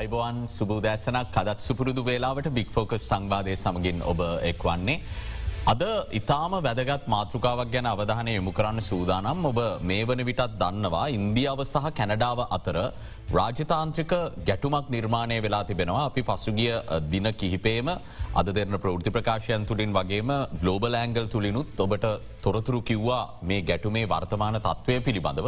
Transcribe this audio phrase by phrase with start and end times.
[0.00, 4.20] අයිබෝවන් සුබූදෑසනක් කදත් සුපුරුදු වේලාවට බික් ෆෝකස් සංවාදය සමගින් ඔබ
[4.50, 4.96] එක් වන්නේ.
[5.64, 11.60] අද ඉතාම වැදගත් මාතෘකාවක් ගැන අවධානය යොමු කරන්න සූදානම් ඔබ මේ වන විටත් දන්නවා ඉන්දියාව
[11.64, 12.76] සහ කැනඩාව අතර
[13.30, 14.14] රාජතාන්ත්‍රික
[14.48, 16.72] ගැටුමක් නිර්මාණය වෙලා තිබෙනවා අපි පසුගිය
[17.12, 17.90] දින කිහිපේම
[18.34, 22.08] අද දෙරන ප්‍රෘති ප්‍රකාශයන් තුළින් වගේම ගලෝබල් ඇංගල් තුළිනුත් ඔබට
[22.40, 25.46] තොරතුරු කිව්වා මේ ගැටුමේ වර්තමාන තත්ත්වය පිළිබඳව.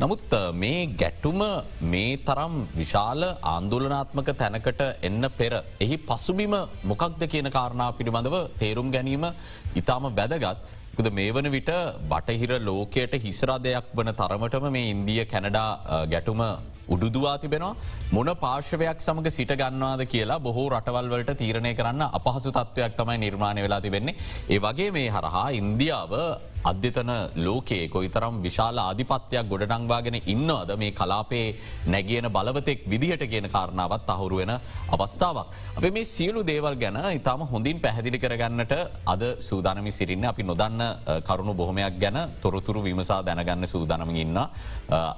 [0.00, 1.40] නමුත් මේ ගැටුම
[1.84, 5.52] මේ තරම් විශාල ආන්දුලනාත්මක තැනකට එන්න පෙර.
[5.80, 9.26] එහි පසුබිම මොකක්ද කියන කාරණා පිළිබඳව තේරුම් ගැනීම
[9.74, 10.78] ඉතාම වැදගත්.
[10.98, 11.70] ද මේ වන විට
[12.10, 15.70] බටහිර ලෝකයට හිස්රාදයක් වන තරමටම මේ ඉන්දිය කැනඩා
[16.06, 16.42] ගැටුම
[16.90, 17.74] උඩුදවා තිබෙනවා
[18.12, 23.80] මොන පාර්ශවයක් සමඟ සිට ගන්නවාද කියලා බොහෝ රටවල්වලට තීරණය කරන්න අපහසු තත්ත්වයක් තමයි නිර්මාණය වෙලා
[23.80, 24.18] තිබෙන්නේ.
[24.48, 26.14] ඒ වගේ මේ හරහා ඉන්දියාව
[26.62, 34.36] අධ්‍යතන ලෝකයේ කොයිතරම් විශාල ආධිපත්‍යයක් ගොඩනංවාගෙන ඉන්නවද මේ කලාපේ නැගියන බලවතෙක් විදිහට කියන කාරණාවත් අහුරු
[34.36, 34.52] වෙන
[34.90, 35.48] අවස්ථාවක්.
[35.76, 38.74] අප මේ සියලු දේවල් ගැන ඉතාම හොඳින් පැහැදිලි කරගන්නට
[39.06, 40.82] අද සූදානමි සිරින්න අපි නොදන්න
[41.24, 44.36] කරුණු බොහොමයක් ගැන තොරතුරු විමසා දැනගන්න සූදානම ඉන්න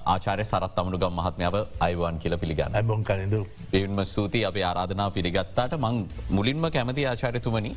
[0.06, 2.78] ආචාරය සරත් අමනුගම් මහත්මාව අයිවන් කියල පිළිගන්න.
[2.90, 3.34] බොන් කලඳ
[3.78, 5.76] එවන්ම සූති අප ආරාධනා පිළිගත්තාට.
[5.78, 5.96] මං
[6.36, 7.72] මුලින්ම කැමති ආචාරතුමනි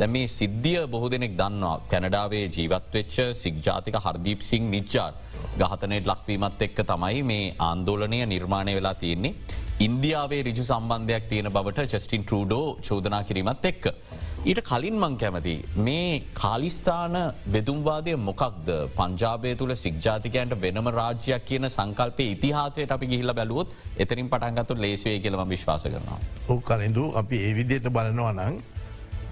[0.00, 1.76] දැ මේ සිද්ධිය බොහෝ දෙනෙක් දන්නවා.
[1.92, 5.12] කැනඩාවේ ජීවත්වෙච්ච සික්ජාතික හර්දීප් සිං නිච්චාර්
[5.60, 9.34] ගහතනයට ලක්වීමත් එක්ක තමයි මේ ආන්දෝලනය නිර්මාණය වෙලා තියෙන්නේ.
[9.86, 13.84] ඉන්දියාවේ රිජු සම්බන්ධයක් තියෙන බවට චස්ටින් ටරඩෝ චෝදනා කිරීමත් එක්ක.
[14.40, 22.26] ඊට කලින් මං කැමති මේ කාලිස්ථාන බෙදුම්වාදය මොකක්ද පංජාබය තුළ සික්ජාතිකයන්ට වෙනම රාජ්‍යයක් කියන සංකල්පය
[22.28, 26.18] ඉතිහාසයට අපි ගිහිල බැලුවොත් එතරින් පටන්ගතු ලේසවේ කියලම විශ්වාස කරනවා.
[26.48, 28.62] ඕ කලින්දු අපි ඒ විදියට බලනවා නං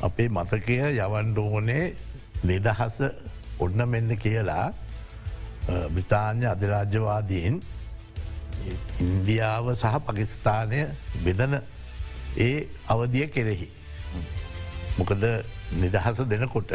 [0.03, 1.85] අපේ මතකය යවන්ඩෝනේ
[2.45, 2.99] නිදහස
[3.61, 4.67] ඔන්න මෙන්න කියලා
[5.91, 7.63] බ්‍රතාාන්‍ය අධිරාජ්‍යවාදීන්
[9.01, 10.85] ඉන්දියාව සහ පකිස්ථානය
[11.23, 11.61] බෙදන
[12.39, 13.76] ඒ අවධිය කෙරෙහි.
[14.99, 15.25] මොකද
[15.83, 16.73] නිදහස දෙනකොට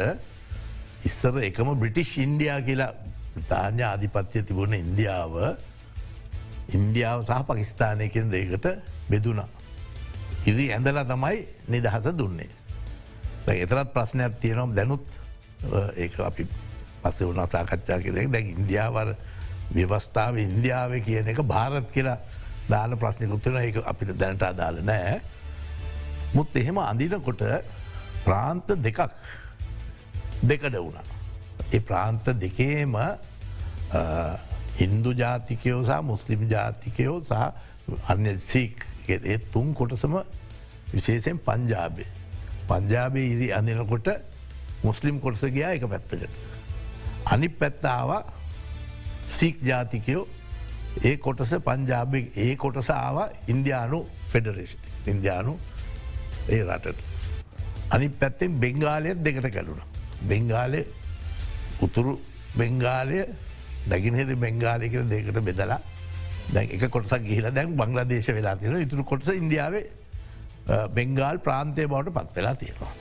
[1.03, 2.93] ඉස්සර එකම බ්‍රිටිෂ් ඉන්ඩියා කියලා
[3.49, 5.35] තාඥ ආධිපත්‍යය තිබුණ ඉන්දියාව
[6.69, 8.67] ඉන්දියාව සහ පකිස්ථානය කියෙන දෙකට
[9.09, 9.49] බෙදුනා.
[10.45, 12.49] ඉරි ඇඳලා තමයි නිදහස දුන්නේ.
[13.47, 15.05] එතරත් ප්‍රශ්නයක් තියෙනම් දැනුත්
[15.95, 16.45] ඒ අපි
[17.03, 19.15] පස්සේ වුණ සාකච්ඡා කරෙක් දැන් ඉන්දියාවර
[19.73, 22.17] ව්‍යවස්ථාව ඉන්දියාව කියන එක භාරත් කියලා
[22.69, 25.21] දාන ප්‍රශ්නකුත්වන ඒ අපිට දැනට අදාල නෑ.
[26.33, 27.41] මුත් එහෙම අඳිනකොට
[28.25, 28.99] ප්‍රාන්ත දෙකක්
[30.43, 31.03] දෙකඩ වුණා.
[31.73, 32.95] ඒ ප්‍රාන්ත දෙකේම
[34.77, 37.33] හින්දු ජාතිකයෝ සහ මුස්ලිම් ජාතිකයෝ සහ
[38.07, 40.17] අන්‍ය සීක් ඒ තුන් කොටසම
[40.93, 42.09] විශේෂයෙන් පංජාබේ.
[42.67, 44.07] පංජාබේ ඉරි අඳනකොට
[44.83, 46.29] මුස්ලිම් කොටස ගයා එක පැත්තකට.
[47.25, 48.11] අනි පැත්තාව
[49.29, 50.27] සික් ජාතිකයෝ
[51.03, 53.17] ඒ කොටස පංජාබ ඒ කොටස ආව
[53.47, 54.77] ඉන්දයානු ෆෙඩරේෂ්
[55.07, 55.57] ඉන්දයානු
[56.49, 57.10] ඒ රටට.
[57.91, 59.81] අනි පැත්තෙන් බෙංගාලයත් දෙකට කැඩුණ.
[60.23, 60.85] බෙංගාලය
[61.79, 62.19] උතුරු
[62.53, 63.25] බෙංගාලය
[63.87, 65.79] නැගිනහෙට බෙංගාලය කර දෙකට බෙදලා
[66.49, 69.85] දැන් එක කොටසක් ගිහිල දැන් බංගලදේශ වෙලා තියෙන ඉතුරු කොටස ඉන්දියාවේ
[70.89, 72.93] බෙංගාල් ප්‍රාන්තය බවට පත් වෙලා තියෙනවා.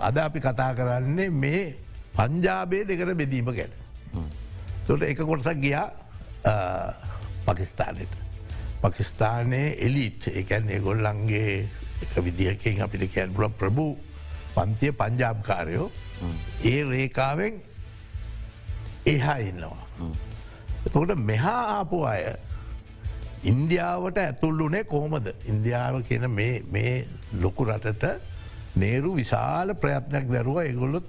[0.00, 1.76] අද අපි කතා කරන්නේ මේ
[2.12, 3.72] පංජාබේ දෙකට බෙදීම ගැන.
[4.86, 5.86] තොට එක කොටසක් ගියා
[7.46, 8.14] පකිස්ථානයට.
[8.80, 11.68] පකිස්ථානයේ එලිට් එකැන් ඒගොල්ලන්ගේ
[12.02, 13.92] එක විදිහකින් අපිට කැන්පුල ප්‍රභූ
[14.54, 15.90] පන්තිය පංජාබ්කාරයෝ
[16.64, 17.54] ඒ රේකාවෙන්
[19.06, 19.84] එහා ඉන්නවා.
[20.86, 22.22] එතකොට මෙහා ආපු අය
[23.42, 27.06] ඉන්දියාවට ඇතුල්ලුනේ කොහොමද ඉන්දියාව කියන මේ
[27.42, 28.04] ලොකු රටට
[28.76, 31.06] නේරු විශාල ප්‍රයත්නයක් දැරුව එගොල්ලොත්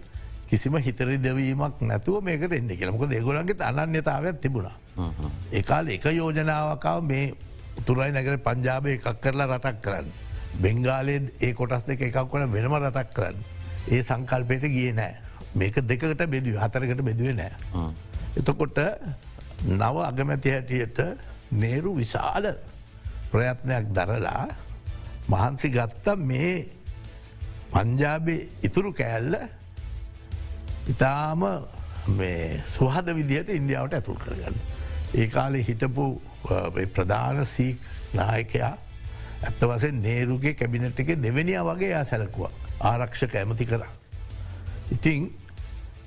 [0.50, 4.78] කිසිම හිතරි දෙවීමක් නැතුව මේකට එන්න කියලමක දෙගොලන්ගේ අනන්‍යතාවයක් තිබුණා.
[5.52, 7.34] ඒකාල එක යෝජනාවකාව මේ
[7.80, 10.08] උතුරයි නැගර පංජාබය එකක් කරලා රටක් කරන්න.
[10.60, 13.38] බෙංගාලේ ඒ කොටස් දෙක එකක් වන වෙනම රටක් කරන්න.
[13.88, 15.16] ඒ සංකල්පයට ගිය නෑ.
[15.56, 17.54] මේක දෙකට බෙදුව හතරකට බෙදුවේ නෑ.
[18.38, 18.80] එතකොට
[19.62, 21.00] නව අගමැති හැටියට
[21.54, 22.46] නේරු විශාල
[23.32, 24.48] ප්‍රයත්නයක් දරලා
[25.28, 26.54] මහන්සි ගත්ත මේ
[27.72, 29.36] පංජාබේ ඉතුරු කෑල්ල
[30.88, 31.44] ඉතාම
[32.68, 34.56] සුහද විදිහට ඉන්දියාවට ඇතුල් කරගන්න.
[35.14, 36.22] ඒ කාලේ හිටපු
[36.94, 37.78] ප්‍රධාන සීක්
[38.14, 38.74] නායකයා
[39.42, 43.84] ඇත්ත වසේ නේරුගේ කැබිනට් එක දෙවැනිිය වගේ යා සැලකුවක් ආරක්ෂක ඇමති කර.
[44.92, 45.30] ඉතිං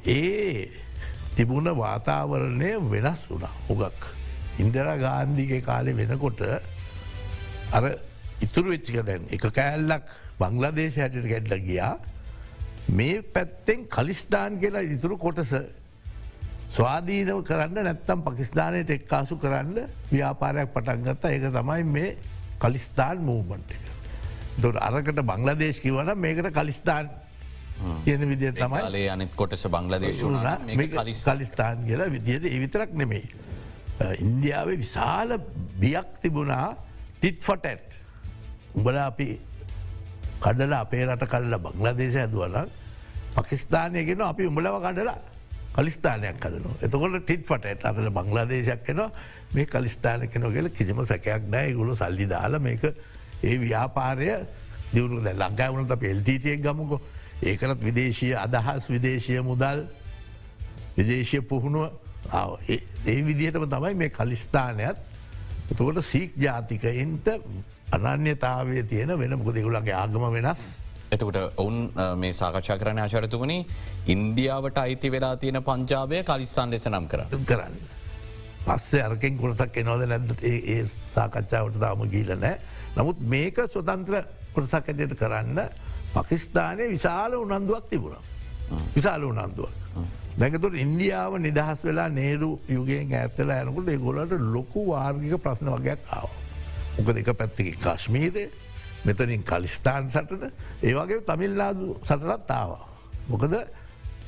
[0.07, 0.71] ඒ
[1.35, 4.01] තිබුණ වාතාවරණය වෙනස් වුනා උගක්.
[4.59, 6.41] ඉන්දර ගාන්ධීගේ කාලෙ වෙනකොට
[7.73, 7.85] අර
[8.41, 11.95] ඉතුරු වෙච්චික දැන් එක කෑල්ලක් බංලදේශ හැටට ගැඩ්ල ගියා
[12.91, 15.55] මේ පැත්තෙන් කලිස්ථාන් කියලා ඉතුරු කොටස
[16.71, 22.17] ස්වාධීනව කරන්න නැත්තම් පකිස්ධානයට එක්කාසු කරන්න ව්‍යාපාරයක් පටන්ගත්තා ඒක තමයි මේ
[22.59, 23.85] කලිස්ථාන් මූමන්ට එක.
[24.63, 27.11] දොට අරකට බංලදේශ කිවන මේකට කලිස්ථාන්
[28.05, 30.23] කියන විදිය තමයි අනිත් කොටස බංලදේශ
[31.25, 33.27] කලිස්ථාන් කියලා විදියට එවිතරක් නෙමෙයි.
[34.21, 35.39] ඉන්දියාවේ විශාල
[35.81, 36.69] බියක් තිබුණා
[37.19, 37.99] ටිට් ෆොටට්
[38.75, 39.29] උඹල අපි
[40.41, 42.57] කඩලා අපේ රට කල්ල බංලදේශ ඇදුවල
[43.37, 45.19] පකිස්ථානයගෙන අපි උඹලව කඩලා
[45.75, 49.03] කලිස්ථානයක් කදන එතකොට ටිට් ෆටට අතල බංලාදේශයක් කෙන
[49.51, 52.85] මේ කලිස්ථාන කෙන කියල කිසිම සැකයක් නෑ ගුලු සල්ලි දාල මේක
[53.43, 54.31] ඒ ව්‍යාපාරය
[54.93, 57.01] දියුණු ද ලංඟා වුණට අප එල්ටටියක් ගමුකෝ.
[57.43, 59.85] ඒකනත් විදේශය අදහස් විදේශය මුදල්
[60.97, 61.91] විදේශය පුහුණුව.
[63.07, 64.97] ඒ විදිහටම තමයි මේ කලිස්ථානයත්
[65.71, 67.27] එතකොට සීක් ජාතිකයින්ට
[67.93, 69.39] අනන්‍යතාවය තියෙන වෙන.
[69.39, 70.84] මොකද දෙගුලන්ගේ ආගම වෙනස්.
[71.15, 71.77] එතකට ඔවුන්
[72.17, 73.59] මේ සාකච්ඡා කරන ආචරතුමනි
[74.09, 77.75] ඉන්දියාවට අයිති වෙලා තියෙන පංජාබය කලිස්සන් ලෙස නම් කර කරන්න.
[78.67, 80.81] පස්සේ අරකෙන් කොරසක් එනවද නැද ඒ
[81.15, 82.59] සාකච්ඡාවට තාම ගීල නෑ.
[82.97, 84.23] නමුත් මේක ස්වතන්ත්‍ර
[84.55, 85.61] කොටසක් ඇටයට කරන්න
[86.15, 88.17] පකිස්ථානය විශාල උනන්දුවක් තිබුණ.
[88.95, 89.73] විශාල උනන්දුවක්.
[90.37, 96.29] දැකතුට ඉන්දියාව නිදහස් වෙලා නේරු යුගෙන් ඇත්තලා යනකුට ඒගොලට ලොකු වාර්ගික ප්‍රශ්න වගේයක් ආව.
[96.97, 98.45] මොකද එක පැත්තික කශ්මීරය
[99.05, 100.53] මෙතනින් කලිස්ථාන් සටට
[100.83, 102.89] ඒවගේ තමිල්නාදු සටරත් ආවා.
[103.29, 103.55] මොකද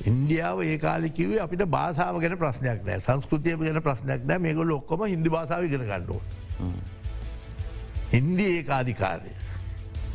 [0.03, 5.69] ඉන්දියාව ඒකාලිකිවේ අපිට බාසාාව ගැන ප්‍රශ්නයක් නෑ සංස්කෘතිය ගැන ප්‍රශ්නයක් නෑ මේගොල ඔක්කොම හිදි බාසාාව
[5.69, 6.21] ගෙන ගණ්ඩුව.
[8.11, 9.33] හින්දි ඒකාධිකාරය.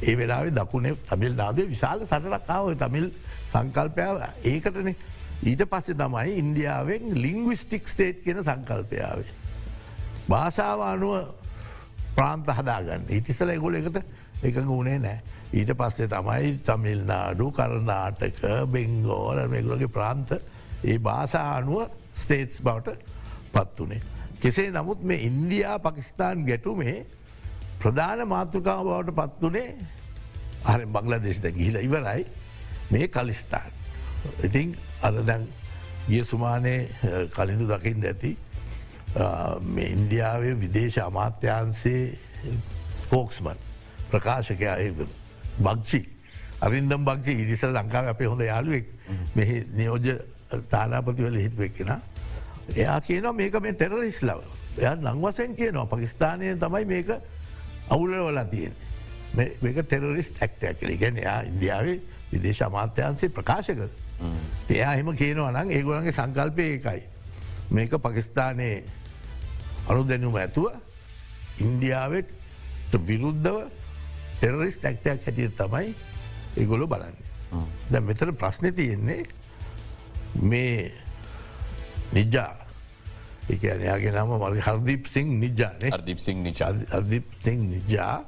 [0.03, 3.11] ඒ වෙලාවේ දකුණේ තමිල් නාදේ විශාල සටරක්කාව තමිල්
[3.49, 4.95] සංකල්පයාව ඒකටන
[5.43, 9.31] ඊට පස්සේ තමයි ඉන්දියාවෙන් ලිංගවිස්ටික් ස්ටේට් කියෙන සංකල්පයාවේ.
[10.29, 11.15] භාෂාව අනුව
[12.17, 13.99] ප්‍රාන්ත හදාගන්න ඉතිසල එගොල එකට
[14.43, 15.19] එකඟ වුණේ නෑ.
[15.53, 20.33] ඊට පස්සේ තමයි තමිල් නාඩු කරනාටක බෙංගෝල මේගුලගේ ප්‍රාන්ත
[20.85, 22.97] ඒ භාෂා අනුව ස්ටේටස් බවට
[23.53, 24.01] පත් වනේ.
[24.41, 26.97] කෙසේ නමුත් මේ ඉන්දයා පකිස්ථාන් ගැටුමේ
[27.79, 29.71] ප්‍රධාන මාතෘකාව බවට පත් වනේ
[30.65, 32.27] අර බංල දෙෙස්ද ගිහිල ඉවරයි
[32.91, 33.73] මේ කලිස්ථාන්.
[34.43, 35.47] ඉතිං අද දැන්
[36.09, 36.75] ගිය සුමානය
[37.31, 38.37] කලින්දු දකිින් ඇති
[39.87, 42.19] ඉන්දියාවේ විදේශ අමාත්‍යන්සේ
[43.03, 43.72] ස්පෝක්ස්මන්
[44.13, 44.77] ප්‍රකාශකයා
[45.59, 46.01] බක්ෂි
[46.61, 48.87] අරින්දම් බක්ෂි ඉරිසල් ලංකාව අපේ හොඳ යාලුවෙක්
[49.35, 50.07] මෙහි නියෝජ
[50.71, 51.93] තානාපතිවල හිටුවෙක්කෙන.
[52.73, 54.41] එයා කියන මේක මේ ටෙරරිස් ලව
[54.79, 57.11] එය නංවසෙන් කියනවා පකිස්ානය තමයි මේක
[57.89, 58.75] අවුල වලා තියෙන.
[59.35, 61.99] මේක ටෙරරිස් ටක්ටයක් කළ ගැන එයා ඉන්දියාවේ
[62.33, 63.81] විදේශ අමාත්‍යන්සේ ප්‍රකාශක.
[64.71, 67.03] එයා එහෙම කියනවා නම් ඒගොලන්ගේ සංකල්පය එකයි.
[67.71, 68.85] මේක පකිස්ථානයේ
[69.89, 70.71] අනු දැනුම ඇතුව
[71.59, 73.82] ඉන්දියාවට විරුද්ධව
[74.43, 75.95] ටෙරරිස් ටැක්ටයක් හැටියට තමයි
[76.59, 77.15] ඒගොලු බලන්න.
[77.91, 79.23] දැ මෙතන ප්‍රශ්නය තියෙන්නේ
[80.43, 80.91] මේ
[82.13, 82.51] නිජ්ජා
[83.49, 86.43] එකනයාගේ නම මරි හර්දිප් සිං නිජාන අර්දිප් සිං
[86.91, 88.25] අර්දිප් සිං නිජා.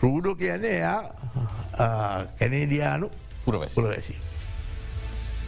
[0.00, 1.00] රූඩෝ කියන එයා
[2.38, 3.10] කැනේඩියානු
[3.44, 4.16] පුරවැසි.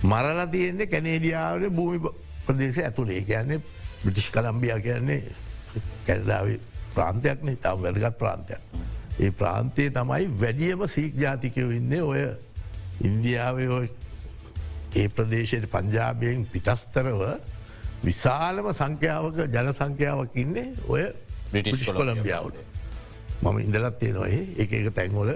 [0.05, 1.99] මරලා තියෙන්නේ කැනේඩියාවට භූමි
[2.47, 3.61] ප්‍රදේශ ඇතුළේ කියන්නේ
[4.05, 5.21] බ්‍රටිෂ් කලම්බිය කියන්නේ
[6.07, 6.47] කැඩදාව
[6.95, 8.63] ප්‍රාන්තයක්න තම වැදගත් ප්‍රාන්තයක්.
[9.17, 12.23] ඒ ප්‍රාන්තයේ තමයි වැඩියම සීක් ජාතිකයෝ ඉන්නේ ඔය
[13.03, 13.59] ඉන්දියාව
[14.95, 17.21] ඒ ප්‍රදේශයට පංජාබයෙන් පිටස්තරව
[18.03, 21.05] විශාලම සංඛ්‍යාවක ජන සංඛ්‍යාවක් ඉන්නේ ඔය
[21.53, 22.59] බ්‍රිටිෂ් කොළම්බියාවට.
[23.43, 25.31] මම ඉඳලත් තියෙනොයි එක එක තැන්වල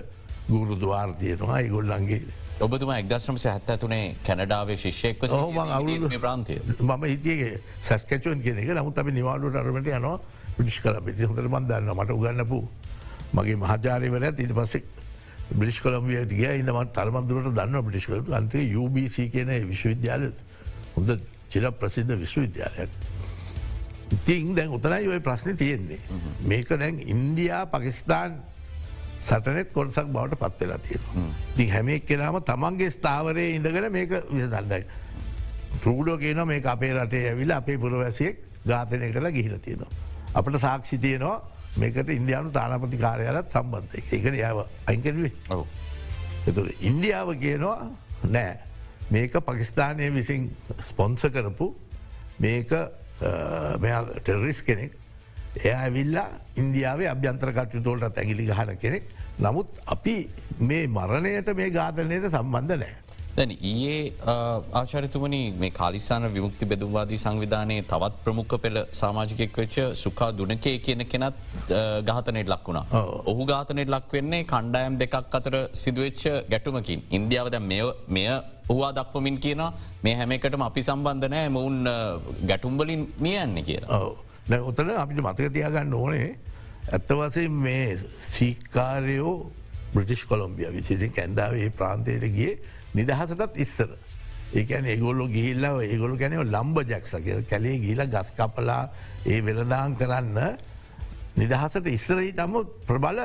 [0.49, 1.61] ගුරු දවාර් තියෙනවා.
[1.61, 2.23] ඉගොල්ලන්ගේ
[2.61, 5.23] ඔබතුම එක්දශ්‍රම සැහත්ත තුනේ කැනඩාවේ ශිෂ්‍යයෙක්ව
[5.71, 6.59] අවුරු ප්‍රාන්තය.
[6.81, 8.69] මම හිතියගේ සැස්කචුවන් කියන එක.
[8.73, 10.19] නමුත් අපි නිවාඩුවට අරමට යනවා
[10.57, 12.61] පිටිෂ් කල පිටි හොඳර මන්දන්න මට උගන්නපු
[13.33, 14.85] මගේ මහාචාරයවල ඊට පස්සෙක්
[15.51, 20.29] බ්‍රිෂ් කොළම්ියට ගිය ඉන්නමත් තරමදුරට දන්න පිටිෂ්කලතු අන්තේ UBC කියන විශ්වවිද්‍යාල
[20.97, 21.15] හොඳ
[21.49, 22.91] චිර ප්‍රසිද්ධ විශ්වවිද්‍යාලයක්.
[24.13, 26.01] ඉතින් දැන් උතනයි ඔය ප්‍රශ්න තියෙන්නේ.
[26.45, 28.41] මේක දැන් ඉන්දයා පකිස්ථාන්
[29.21, 31.33] සටනෙත් කොටසක් බවට පත්වෙලා තියෙන.
[31.57, 34.83] ති හැමෙක් කෙනම තමන්ගේ ස්ථාවරය ඉඳගෙන මේක විසදන්නයි.
[35.79, 39.91] ටරූඩෝ කියන මේ අපේ රටේ ඇවිල අපේ පුරවැසියෙක් ඝාතනය කළ ගිහිල තියෙනවා.
[40.35, 45.33] අපට සාක්ෂි තියනවා මේකට ඉන්දයානු තානපති කාරයාලත් සම්බන්ධය එකන යාව අයිකරවේ
[46.49, 47.91] එතු ඉන්දියාව කියනවා
[48.37, 48.57] නෑ.
[49.11, 50.51] මේක පකිස්ථානය විසින්
[50.89, 51.75] ස්පොන්ස කරපු
[52.39, 52.71] මේක
[54.25, 54.93] ටෙරිස් කෙනෙක්.
[55.65, 59.05] එය ඇවිල්ලා ඉන්දියාවේ අභ්‍යන්ත්‍රකටයුතෝලට ඇගිලි ගහන කෙනෙක්.
[59.39, 60.17] නමුත් අපි
[60.61, 62.97] මේ මරණයට මේ ඝාතනයට සම්බන්ධ නෑ.
[63.39, 63.99] දැන ඊයේ
[64.81, 71.37] ආචරිතුමනි මේ කාලිසාන විමුක්ති බෙදුවාදී සංවිධානයේ තවත් ප්‍රමුඛ පෙළ සාමාජිකෙක් වෙච්ච සුකා දුනකේ කියන කෙනත්
[72.09, 72.87] ගාතනයට ලක් වුණා.
[73.31, 77.03] ඔහු ගාතනයට ලක් වෙන්නේ කණ්ඩායම් දෙකක් අතර සිදුවච්ච ගැටුමකින්.
[77.11, 77.57] ඉන්දියාවද
[78.15, 78.29] මෙය
[78.71, 79.63] හවා දක්වමින් කියන
[80.05, 81.79] මේ හැමකටම අපි සම්බන්ධනෑ මොවුන්
[82.51, 84.03] ගැටුම්බලින් මියන්නේ කියලා.
[84.51, 86.29] දැ ඔතන අපිට මතක තියාගන්න ඕනේ
[86.93, 87.87] ඇත්ත වසයෙන් මේ
[88.33, 89.37] සීකාරයෝ
[89.95, 92.53] බ්‍රටිෂ් කොළොම්බිය විසිසින් කැන්ඩාවේ ප්‍රාන්තයට ගිය
[92.95, 93.91] නිදහසටත් ඉස්සර.
[94.53, 98.83] ඒකැන ඒගොල්ලො ගිහිල්ලාව ඒගොලු ගැනව ලම්බ ජක්ස කිය කැලේ ගිල ගස් කපලා
[99.27, 100.39] ඒ වෙළදාං කරන්න
[101.37, 102.55] නිදහසට ඉස්සරහිටම
[102.87, 103.21] ප්‍රබල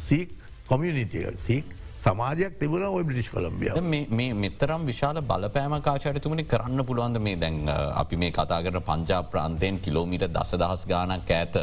[0.00, 0.32] සීක්
[0.66, 3.72] කොමියනිටිය සීක් සමාජයක් තිබුණ ඔය බ්‍රිටිෂ් කොළම්බිය
[4.10, 7.36] මේ මෙතරම් විශාල බලපෑමකාශයටතුමනි කරන්න පුළුවන්ද මේ?
[7.36, 11.56] දැන් අපි මේ කතා කරන පංජා ප්‍රාන්තයෙන් කිලෝමිට දස දහස් ගානක් ඇත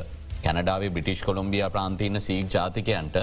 [0.43, 3.17] කැනඩාවේ බ්‍රිටිෂ් කොළොම්බිය ප්‍රාන්තියන සීක් ජාතිකයන්ට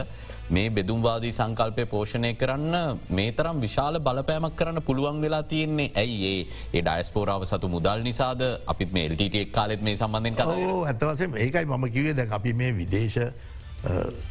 [0.51, 5.91] මේ බෙදුම්වාදී සංකල්පය පෝෂණය කරන්න මේ තරම් විශාල බලපෑමක් කරන්න පුළුවන් වෙලා තියෙන්නේ.
[5.95, 6.35] ඇයි
[6.73, 6.83] ඒ?
[6.83, 8.43] ඩයිස්පෝරාව සතු මුදල් නිසාද?
[8.67, 10.47] අපිත් මේ එල්ටක් කාලෙත් මේ සම්බන්ධෙන් කත
[10.93, 13.19] ඇතවසේ ඒකයි මම කිවේ දැන් අපි මේ විදේශ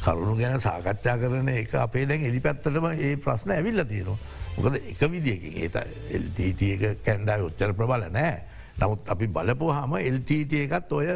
[0.02, 4.18] කරුණු ගැන සාකච්ඡා කරන එක අපේ දැන් එලි පැත්තටම ඒ ප්‍රශ්න ඇවිල්ල තියෙනවා.
[4.56, 5.76] මොකද එක විදිියකින් ඒත
[6.10, 6.38] එල්ට
[6.72, 8.34] එක කැන්ඩා උච්චර ප්‍රබල නෑ.
[8.80, 11.08] නමුත් අපි බලපු හම එල්ට එකත් ඔය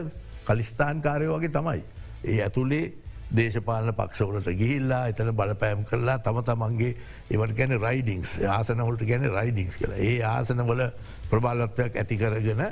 [0.49, 1.83] කලිස්ථාන් කාරය වගේ තමයි.
[2.25, 2.87] ඒ ඇතුළේ
[3.31, 6.93] දේශපාලන පක්ෂවලට ගිහිල්ලා එතන බලපෑම් කරලා තම තමන්ගේ
[7.31, 10.81] ඒවට ගැන රයිඩිංස් ආසනවලට ගැන රයිඩිංස් කළ ඒ ආසනවල
[11.29, 12.65] ප්‍රබාලත්වයක් ඇති කරගෙන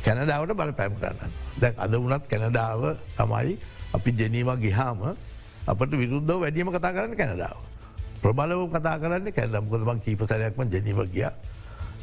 [0.00, 1.32] කැනඩාවට බලපෑම් කරන්න.
[1.60, 2.82] දැන් අද වනත් කැනඩාව
[3.14, 3.58] තමයි
[3.92, 5.04] අපි ජනීම ගිහාම
[5.66, 7.58] අපට විරුද්ධ වැඩියම කතා කරන්න කැනඩාව.
[8.22, 11.28] ප්‍රබලව කතා කරන්න කැනඩම්කොදමන් කීපසරයක්ම ජනීව ගිය.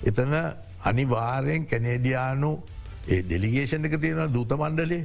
[0.04, 0.38] එතන
[0.82, 2.52] අනිවාරයෙන් කැනේඩියානු
[3.12, 5.04] ඒ ඩෙලිගේෂන් එක තියෙන දූත මණ්ඩලේ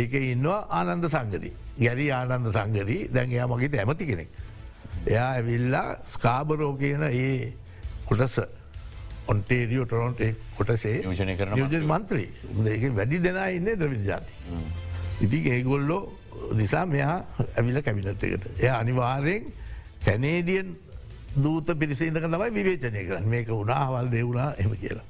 [0.00, 1.52] ඒක ඉන්නවා ආනන්ද සංගරී
[1.84, 4.28] ගැරි ආනන්ද සංගරී දැන් එයා මගේත ඇමති කෙනෙක්.
[5.06, 7.52] එයා ඇවිල්ලා ස්කාබරෝ කියන ඒ
[8.08, 8.38] කොටස
[9.32, 10.20] ඔන්ටේරියෝ ටොරොන්ට
[10.56, 12.28] කොටසේ යෝජනය කරන යෝජන මන්ත්‍රී
[12.74, 14.32] ඒක වැඩි දෙනා ඉන්න ද්‍රවිල් ජාති.
[15.24, 16.02] ඉති ඒගොල්ලෝ
[16.60, 17.18] නිසා මෙයා
[17.56, 18.46] ඇවිල කැමිනට්කට.
[18.58, 19.52] එය අනිවාරයෙන්
[20.04, 20.76] කැනේඩියන්
[21.44, 25.06] දූත පිරිසිදක තමයි විවේචනය කරන්න මේක උනාහවල් දෙවුණා එම කියලා.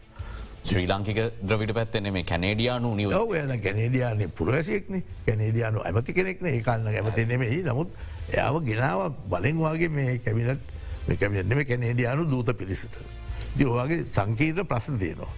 [0.64, 7.26] ශ්‍රී ලංකික ද්‍රවිට පැත්තන මේ කැනේඩියානු නිව යන කැනේඩියානේ පුරවැසියෙක්න කැනේඩියානු ඇමති කෙනෙක්න ඒකාන්න ඇමති
[7.26, 7.90] නෙමෙයි නමුත්
[8.30, 10.72] එයාව ගෙනාව බලෙන් වගේ මේ කැමිනට
[11.08, 12.96] මේකැමිනෙම කැනේඩියානු දූත පිරිසිට.
[13.58, 15.32] දවගේ සංකීර්ණ ප්‍රශ්න තියෙනවා.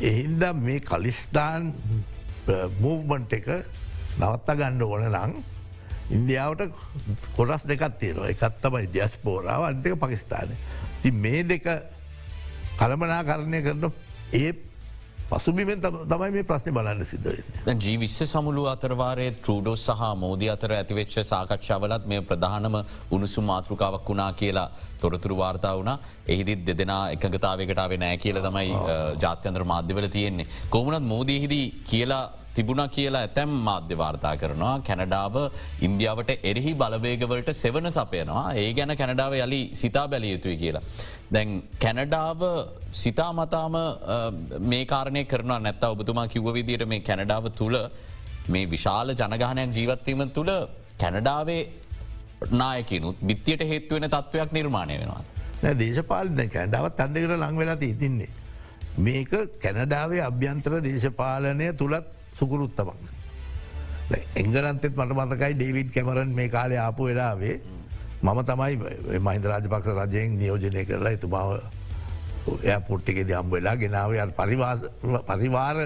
[0.00, 1.72] එහින්ද මේ කලිස්ටාන්
[2.80, 3.48] මූව්මන්ට් එක
[4.18, 5.36] නවත්ත ගණ්ඩ ඕන නං
[6.10, 6.62] ඉන්දියාවට
[7.36, 10.54] කොරස් දෙකත් තියෙනවා එකත් තමයි දියස් පෝරාව අන්තක පකිස්ථානය.
[11.02, 11.70] ති මේ දෙක
[12.78, 13.92] කළමනා කරණය කරන
[14.32, 14.52] ඒ
[15.30, 17.80] පසුබිමෙන් තමයි මේ ප්‍රශ්න බලන්න සිද්ධවෙන්න.
[17.80, 22.76] ජීවිස්ස සමුළු අතරවාරය ට්‍රඩෝ සහ මෝදී අතර ඇතිවෙච්ච සාකච්ඡාවලත් මේ ප්‍රධානම
[23.10, 24.68] උණුසු මාතෘකාවක් වුණා කියලා
[25.00, 25.92] තොරතුරු වාර්තා වුණ
[26.28, 28.70] එහිදිත් දෙදෙන එකගතාවකටාව නෑ කියල තමයි
[29.18, 30.46] ජාත්‍යන්ත්‍ර මාධ්‍යවල තියෙන්නේ.
[30.70, 32.24] කොමුණත් මෝදීහිදී කියලා
[32.56, 35.36] තිබුණ කියලා ඇතැම් මාධ්‍ය වාර්තා කරනවා කැනඩාව
[35.86, 40.84] ඉන්දියාවට එරෙහි බලවේගවලට සෙවන සපයනවා ඒ ගැන කැනඩාව යලි සිතා බැලිය යුතුයි කියලා.
[41.32, 42.42] දැන් කැනඩාව
[43.02, 43.76] සිතා මතාම
[44.70, 47.78] මේ කාරණය කරන නැත්ත ඔබතුමා කිව්ව විදියට මේ කැනඩාව තුළ
[48.48, 50.52] මේ විශාල ජනගානයක් ජීවත්වීම තුළ
[50.98, 51.62] කැනඩාවේ
[52.52, 55.22] නායකනුත් බිත්තියට හේත්තුවෙන තත්ත්වයක් නිර්මාණය වෙනවා.
[55.74, 58.32] දේශපාලන කැඩාවත් අන්දකට ලංවෙලා තිතින්නේ.
[58.98, 62.04] මේක කැනඩාවේ අභ්‍යන්තර දේශපාලනය තුළත්
[62.38, 62.98] සුකුරුත්තමක්.
[64.40, 67.56] එංගලන්තෙත් මට මතකයි ඩේවිඩ් කැමරන් මේ කාලය ආපු වෙලාවේ
[68.22, 68.74] මම තමයි
[69.26, 71.50] මහින්ද රාජපක්ෂ රජයෙන් නියෝජනය කරලා එතුමාව
[72.62, 74.10] එය පොට්ටිකෙද අම් වෙලා ගෙනාව.
[75.28, 75.76] පරිවාර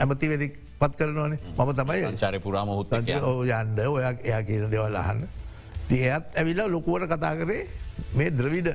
[0.00, 0.48] ඇමතිවෙදි
[0.80, 1.38] පත් කරනවනේ.
[1.58, 5.20] මම තමයි චාරය පුරාම හොත් යන්ඩ ඔය එයා කියන දෙවල් අහන්න.
[5.88, 7.66] තියත් ඇවිල්ලා ලොකුවට කතා කරේ
[8.14, 8.68] මේ ද්‍රවිඩ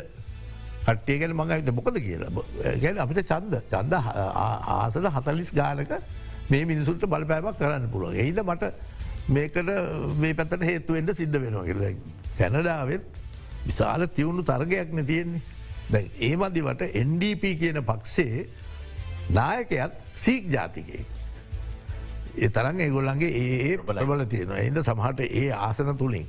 [0.88, 2.32] කට්ටිය ගැන මඟ මොකද කියලා?
[2.84, 3.94] ගැන අපිට චන්ද චන්ද
[4.76, 5.92] ආසල හතලිස් ගානක
[6.50, 8.16] මේ මිනිසුන්ට බලපෑමක් කරන්න පුළුවන්.
[8.16, 8.64] එහිද මට
[9.30, 9.58] මේකට
[10.18, 11.98] මේ පැතට හේතුවෙන්ට සිද්ධ වෙනවා කියල.
[12.38, 13.04] කැනඩාවත්
[13.66, 15.42] විශාල තිවුණු තර්ගයක්න තියෙන්නේ.
[15.90, 18.48] දැ ඒ මදිවට NDP කියන පක්ෂේ
[19.32, 21.06] නායකයත් සීක් ජාතිකය.
[22.36, 26.28] ඒ තරන් ඒගොල්ලන්ගේ ඒ බලබල තියෙනවා එද සමහට ඒ ආසන තුළින්.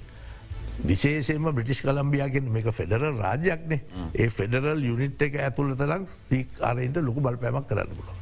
[0.82, 3.80] විශේෂයම බ්‍රිටිෂ් කලම්බියගෙන් මේක ෆෙඩරල් රාජ්‍යයක්නේ
[4.14, 8.12] ඒ ෆෙඩරල් යුනිට් එක ඇතුළ තරම් සීක් අරෙන්ට ලොකු බලපෑමක් කරන්න පුලො.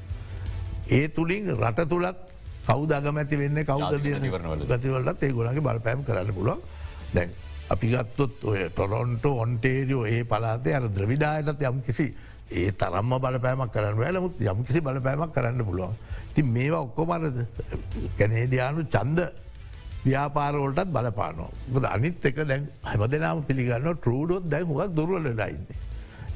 [0.88, 2.16] ඒ තුළින් රට තුළත්
[2.66, 6.58] කවද අගමැති වෙන්න කවද ගතිවලට ඒ ගොලගේ බලපෑම් කරන්න පුලො
[7.14, 7.30] දැන්
[7.70, 12.12] අපි ගත්තොත් ඔය ටොරොන්ට ඔන්ටේරියෝ ඒ පලාතේ අර ද්‍රවිඩායටත් යම් කිසි
[12.50, 15.96] ඒ තරම්ම බලපෑමක් කරන්න වැලමුත් යම් කිසි බලපෑමක් කරන්න පුළුවන්.
[16.34, 17.38] ති මේවා ඔක්කොමරද
[18.18, 19.20] කැනේඩියානු චන්ද
[20.04, 21.50] ව්‍යාපාරෝලටත් බලපානෝ.
[21.88, 25.83] අනිත් එක දැන් හැම දෙනාම පිළිගන්න ටරූඩොත් දැන් හුවක් දුරුවල ලයින්නේ.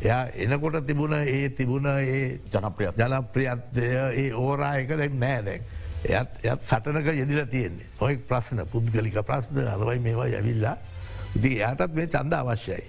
[0.01, 5.63] එයා එනකොට තිබුණ ඒ තිබුණ ඒ ජනප්‍රිය ජනප්‍රියත්ය ඒ ඕරා එක දැක් නෑ දැක්.
[6.05, 7.89] එයත් එයත් සටනක යෙදිල තියෙන්නේ.
[8.01, 10.77] ඔය ප්‍රශ්න පුද්ගලික ප්‍රශ්න අරවයි මේවා යවිල්ලා
[11.35, 12.85] ඉති එයාටත් මේ චන්ද අවශ්‍යයි.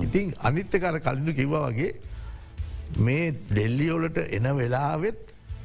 [0.00, 1.92] ඉතින් අනිත්‍යකර කලින්ු කිව්ව වගේ
[2.98, 5.20] මේ ඩෙල්ලියෝලට එන වෙලාවෙත්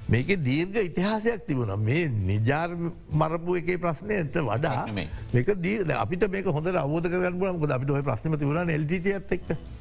[0.10, 1.80] මේක දීර්ඝ ඉතිහාසයක් තිබුණ.
[1.80, 2.76] මේ නිජාර්
[3.14, 4.86] මරපු එක ප්‍රශ්නයට වඩා.
[5.34, 9.79] මේක දී අපිට මේක හොඳ අවෝධ කරන්න පුලම අපිට ඔය ප්‍රශ්නම තිබුණ එල්ට එක්ක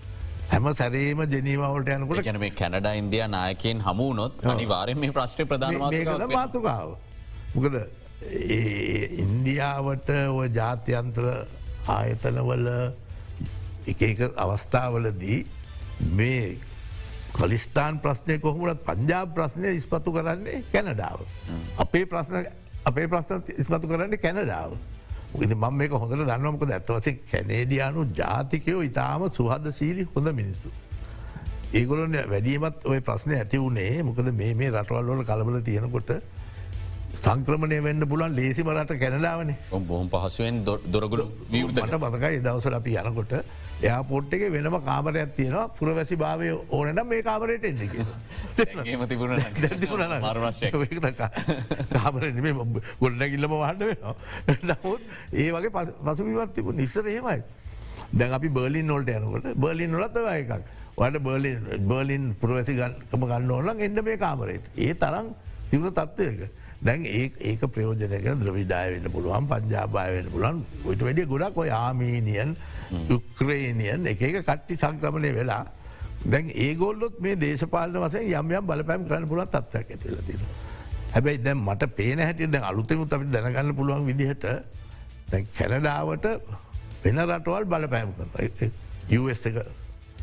[0.51, 6.95] හැම සැරේම ජනීමවලට යනකොට ගැන මේ කැනඩ ඉන්දයා නායකයෙන් හමුණොත් අනිවාරෙන් මේ ප්‍රශ්්‍රය ප්‍රධාන මාතෘකාව.
[7.55, 7.75] මොකද
[8.23, 11.27] ඒ ඉන්දියාවට ඔය ජාත්‍යන්ත්‍ර
[11.97, 12.67] ආයතනවල
[13.93, 15.39] එක එක අවස්ථාවලදී
[16.19, 16.57] මේ
[17.37, 21.21] කලිස්ථාන් ප්‍රශ්නය කොහොමට පංජා ප්‍රශ්නය ඉස්පතු කරන්නේ කැනඩාව.
[21.79, 22.49] අපේ ප්‍රශ්න
[22.85, 24.79] අපේ ප්‍රශ්න ඉස්මතු කරන්නේ කැනඩාව.
[25.37, 30.71] ඉති මම මේක හොඳට දන්නවමක ඇත්තවසේ කැනේඩියයානු ජාතිකයෝ ඉතාම සුහද සීලි හොඳ මිනිස්සු.
[31.73, 36.13] ඒගොලන වැඩියමත් ඔය ප්‍රශ්නය ඇති වුණේ මොකද මේ මේ රටවල්ලෝල කලබල තියෙනකොට
[37.15, 40.65] සංක්‍රමණය වෙන්න පුලන් ලේසිම රට කැනඩාවනේ බොහොම පහසුවෙන්
[41.51, 43.35] විවෘත මට බතකයි දවසල අපි යනකොට
[43.81, 45.69] එයා පොට් එක වෙනම කාමරයක් තියෙනවා.
[45.71, 47.65] පුරවැසි භාවය ඕනට මේ කාමරයට
[50.25, 50.71] මර්වශ්‍ය
[51.93, 52.23] කාමර
[53.01, 54.15] ගොඩනැගිල්ලම වහන්න වෙනවා.
[54.69, 55.01] නමුත්
[55.35, 55.71] ඒ වගේ
[56.05, 57.39] පසුවිවත් තිබු නිස්සර හෙමයි
[58.13, 60.53] දැන් අපි බර්ලින් නොල්ට යනකොට බර්ලින් නොලත් එකක්.
[60.97, 65.29] වට බර්ලින් බර්ලින් පුරවැසි ගන්නම ගන්න ඕලන් එන්න මේ කාමරයට ඒ තරම්
[65.71, 71.59] තිවුණ තත්ත්වයක දැන් ඒ ඒක ප්‍රයෝජනයක ද්‍රවිඩාය වෙන්න පුළුවන් පංජාබාය වෙන පුලන් ඔට වැඩිය ගොඩක්
[71.59, 72.55] ඔය ආමීනියන්
[73.09, 75.65] යුක්‍රේනියන් එක එක කට්ටි සංක්‍රමණය වෙලා
[76.25, 80.41] දැන් ඒගොල්ලොත් මේ දේශපාලන වසය යම් යම් බලපෑම් කරන්න පුලත් තත්වයක් ඇතිල තින.
[81.13, 84.47] හැබැයි දැන් මට පේන හැටි දැන් අලුතෙමුත් අපි දැනගන්න පුළුවන් විදිහට
[85.31, 86.27] දැන් කැනඩාවට
[87.03, 88.73] වෙන රටවල් බලපෑම් කරන
[89.19, 89.63] US එක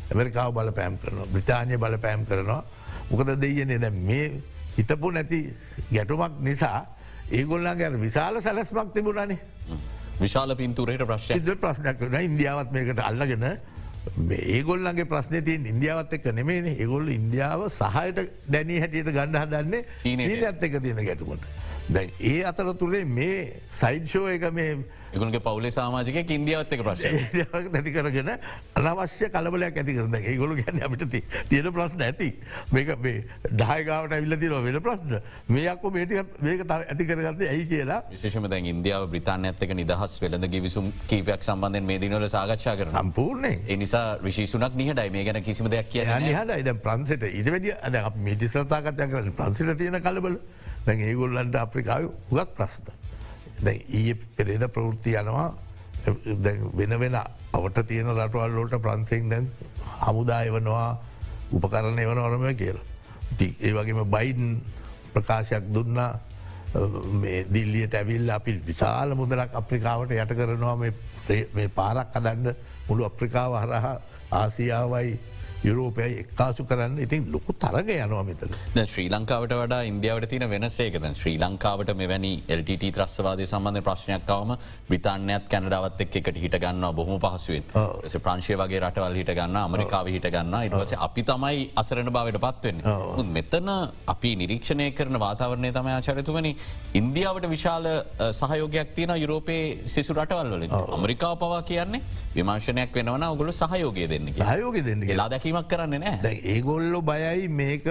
[0.08, 2.62] ඇමරිකාව බලපෑම් කරනවා බ්‍රතාානය බලපෑම් කරනවා.
[3.10, 4.28] මොකද දෙයනේ දැ මේ
[4.76, 5.38] හිතපු නැති
[5.92, 6.86] ගැටුමක් නිසා
[7.30, 9.38] ඒගොල්ලන්ගේ විශාල සැලස්මක් තිබුණනේ.
[10.20, 13.46] විශාල පින්තුරයට ප්‍රශ්ය ඉද ප්‍රශ්නයක් වන ඉන්දියාවත් මේකට අල්ලගෙන
[14.56, 20.44] ඒගොල්ලන්ගේ ප්‍රශ්නය තියෙන් ඉන්දියාවත් එක්ක නෙමේන ඒගොල්ල ඉන්දියාව සහයට දැනී හැටියට ගණඩ හදන්නේ චීනයට.
[20.44, 21.48] ඇත් එක තියෙන ගැටුමට.
[21.88, 24.78] දැන් ඒ අතරතුරේ මේ සයිඩ්ෂෝ එක මේ
[25.16, 27.10] එකුන්ගේ පවුලේ සාමාජික ඉන්දියාවත්තක ප්‍රශ්ය
[27.68, 28.30] නැති කරගෙන
[28.76, 31.16] අනවශ්‍ය කලබලයක් ඇති කරන ඒගොලු ගැන අපිට
[31.48, 32.28] තියෙන ප්‍රශ්න ඇති.
[32.72, 35.16] මේක මේ ඩායගාවට ඇවිල්ල තින වෙන ප්‍රශ්න.
[35.48, 38.00] මේයක්කෝ මේටික මේක ඇති කරගන්න ඇයි කියලා.
[38.10, 43.54] විශේෂම දැන් ඉන්දියාව බ්‍රතාාන ඇත්තක නිදහස් වෙළඳ ගිවිසුම් කීපයක් සම්බන්ධෙන් මේ දිනවල සාකච්ඡා කර සම්පූර්ණය
[43.68, 47.98] එනිසා විශේෂුනක් නිහටයි මේ ගැන කිසිම දෙයක් කිය හට ඉද ප්‍රන්සට ඉට වැඩිය අද
[48.28, 50.38] මිටිස්රතාකත්ය කරන ප්‍රන්සිට තියෙන කලබල.
[50.86, 53.05] දැන් ඒගොල්ලන්ට අප්‍රිකාව හුගත් ප්‍රශ්න.
[53.58, 55.54] දැ ඊය පෙරේද ප්‍රවෘත්ති යනවා.
[56.74, 57.16] වෙන වෙන
[57.52, 59.50] අවට තියෙන රටවල්ලෝට ප්‍රන්සෙන් දැන්
[59.98, 60.88] හමුදාය වනවා
[61.52, 62.84] උපකරණය වන ඔරම කියලා.
[63.38, 64.60] ඒ වගේම බයිඩන්
[65.14, 66.18] ප්‍රකාශයක් දුන්නා.
[67.48, 70.76] දිල්ලියට ඇවිල් අපි විශාල මුදලක් අප්‍රිකාවට යට කරනවා.
[70.76, 72.54] මේ පාරක් අදන්න
[72.88, 73.96] මුළු අප්‍රිකාව හරහා
[74.32, 75.18] ආසියාවයි
[75.62, 76.98] යුරෝපයයි එක්කාසු කරන්න.
[76.98, 78.50] ඉතින් ලොකු තරග යනවා මෙතන.
[78.84, 84.52] ශ්‍රී ලංකාවට වඩා ඉන්දියාවට තින වෙනසේකද ශ්‍රී ලංකාවට මෙවැනි LTT ත්‍රස්වාද සම්බන්ධ ප්‍රශ්නයක්කාවම
[84.88, 87.64] බ්‍රතාන්‍යත් කැනඩාවත් එක් එකට හිට ගන්න බොහම පහසුවෙන්.
[88.20, 92.82] ප්‍රංශය වගේ රටවල් හිට ගන්න අමරිකාව හිට ගන්න ඉටවස අපි තමයි අසරණ භාවට පත්වෙන්න.
[93.30, 93.72] මෙතන
[94.06, 96.54] අපි නිරීක්ෂණය කරන වාතාවරණය තම ආචරතුවනි
[96.94, 97.90] ඉන්දියාවට විශාල
[98.32, 100.76] සහයෝගයක් තියෙන යුරෝපයේ සිසු රටවල් වලින්.
[100.92, 102.02] අමරිකාව පවා කියන්නේ
[102.34, 107.86] විමාශනයක් වෙනවන ඔගුල සහයෝගය දෙන්න සහයෝග දෙන්න ලා දැකීමක් කරන්න නෑ ඒගොල්ලො බයයි මේක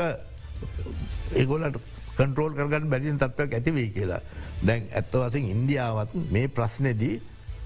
[1.35, 1.79] ඒගොලට
[2.17, 4.21] කන්ට්‍රෝල් කරගන්න බැරිින් තත්වයක් ඇතිවෙයි කියලා.
[4.65, 7.21] දැන් ඇත්ත වසින් ඉන්දියාවත් මේ ප්‍රශ්නදී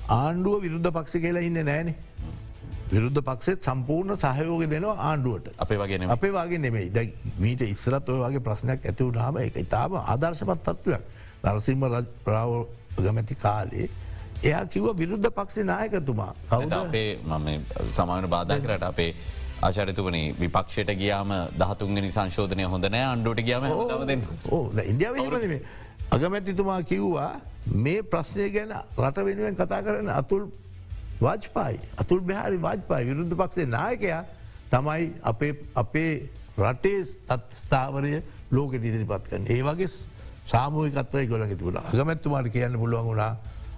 [0.10, 1.96] ආණ්ඩුව විරුද්ධ පක්ෂ කියලා ඉන්න නෑනේ.
[2.92, 5.54] විරුද්ධ පක්ෂෙත් සම්පූර්ණ සහයෝග දෙනවා ආණ්ඩුවට.
[5.58, 6.90] අපේ වගේ අපේ වගේ නෙමෙයි.
[6.94, 11.04] ද මීට ඉස්සරත් ඔය වගේ ප්‍රශ්නයක් ඇතිවුණාම එක ඉතාම ආදර්ශපත් තත්ත්වයක්
[11.44, 11.84] නරසිම්ම
[12.26, 12.54] රාව
[12.98, 13.90] ගමැති කාලේ
[14.44, 16.34] එයා කිව විරුද්ධ පක්ෂි නායකතුමා.
[16.50, 16.74] කවුද?
[16.74, 17.48] අපේ මම
[17.90, 19.14] සමාන බාධ කරට අපේ
[19.62, 23.64] ආචරිතුවනේ විපක්ෂයට ගියාම දහතුන්ගනි සංශෝධනය හොඳ නෑ අන්ඩුවට ගියාම
[24.92, 25.16] ඉන්දියාව
[26.16, 27.32] අගමැතිතුමා කිව්වා
[27.86, 30.44] මේ ප්‍රශ්නය ගැන රට වෙනුවෙන් කතා කරන අතුල්
[31.22, 34.22] වාජ්පායි අතුල් බැහරි වාජ්පායි විරුද්ධ පක්ෂේ නායකයා
[34.72, 35.06] තමයි
[35.76, 36.10] අපේ
[36.60, 38.14] රටේ තත්ස්ථාවරය
[38.52, 39.46] ලෝක ඉදිරිපත් කන.
[39.48, 39.90] ඒ වගේ
[40.46, 43.32] සාමූහිකත්වය ගොලග තිබුණ අගමැත්තුමාට කියන්න පුළුවන් වුණා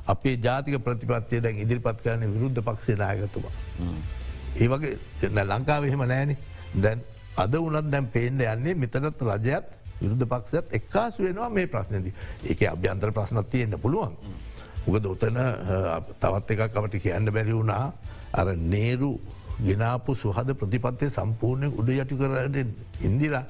[0.07, 3.53] අපේ ජාතික ප්‍රතිපත්තිය දැන් ඉදිරිපත් කරන විරුද්ධ පක්ෂේ නායකතුමා.
[4.55, 6.35] ඒ වගේ ලංකාව එහෙම නෑන
[6.75, 7.03] දැන්
[7.35, 9.65] අද වනත් දැම් පේන්ඩ යන්නේ මෙතනත් රජයත්
[10.01, 12.07] විරුද්ධ පක්ෂත් එක්කාසු වෙනවා මේ ප්‍රශ්නද.
[12.43, 14.15] ඒක අභ්‍යන්තර ප්‍රශ්නත් තියෙන්න්න පුළුවන්.
[14.87, 15.37] උකද ඔතන
[16.19, 17.93] තවත් එකක් අපට කියන්න බැරි වුණා.
[18.33, 19.11] අර නේරු
[19.61, 22.57] ගෙනාපු සුහද ප්‍රතිපත්තිය සම්පූර්ණය උඩ යටි කරට
[23.01, 23.45] ඉන්දිරා.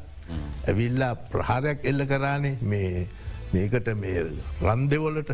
[0.68, 2.58] ඇවිල්ලා ප්‍රහාරයක් එල්ල කරානේ
[3.54, 4.26] මේකට මේ
[4.62, 5.32] රන්දෙවලට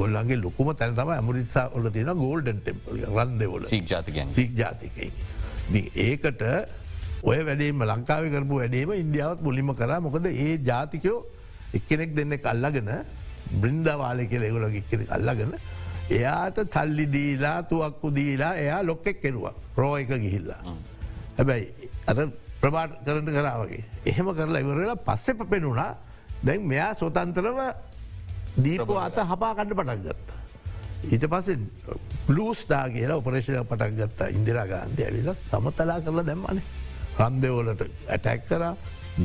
[0.00, 5.10] ගොල්ලන්ගේ ලොකුම තැන තම ඇමරිසා ඔල තියෙන ගෝල්ඩන් ටෙම්පල් රන්දවල ජාතික ජාතිකයි.
[6.06, 6.42] ඒකට
[7.30, 11.18] ඔය වැඩේම ලංකාව කරපු වැඩේම ඉන්දියාවත් මුලිම කර මොකද ඒ ජාතිකයෝ
[11.78, 12.90] එක්කෙනෙක් දෙන්න කල්ලගෙන
[13.62, 15.52] බ්‍රින්දවාලය කියල ඒගොල එක්කෙනෙ අල්ලගෙන
[16.18, 20.62] එයාට තල්ලි දීලා තුවක්කු දීලා එයා ලොක්කෙක් කෙරුවා රෝ එක ගිහිල්ලා.
[21.38, 22.18] හැබැයි අර
[22.62, 23.84] ප්‍රබාට් කරට කරාවගේ.
[24.10, 25.92] එහෙම කරලා ඉවරලා පස්සෙ පෙනුණා
[26.46, 27.60] දැන් මෙයා සොතන්තරව
[28.64, 30.38] දීපු අත හපා කණ්ඩ පටක් ගත්තා.
[31.12, 31.58] ඊට පස්සේ
[32.28, 36.64] ලූස්ටා කියලා ඔපරේෂය පටක් ගත්තා ඉන්දිරා ගාන්ධය ඇවිල සමතලා කරලා දැම්මනේ.
[37.20, 38.64] රන්දවලට ඇටැක් කර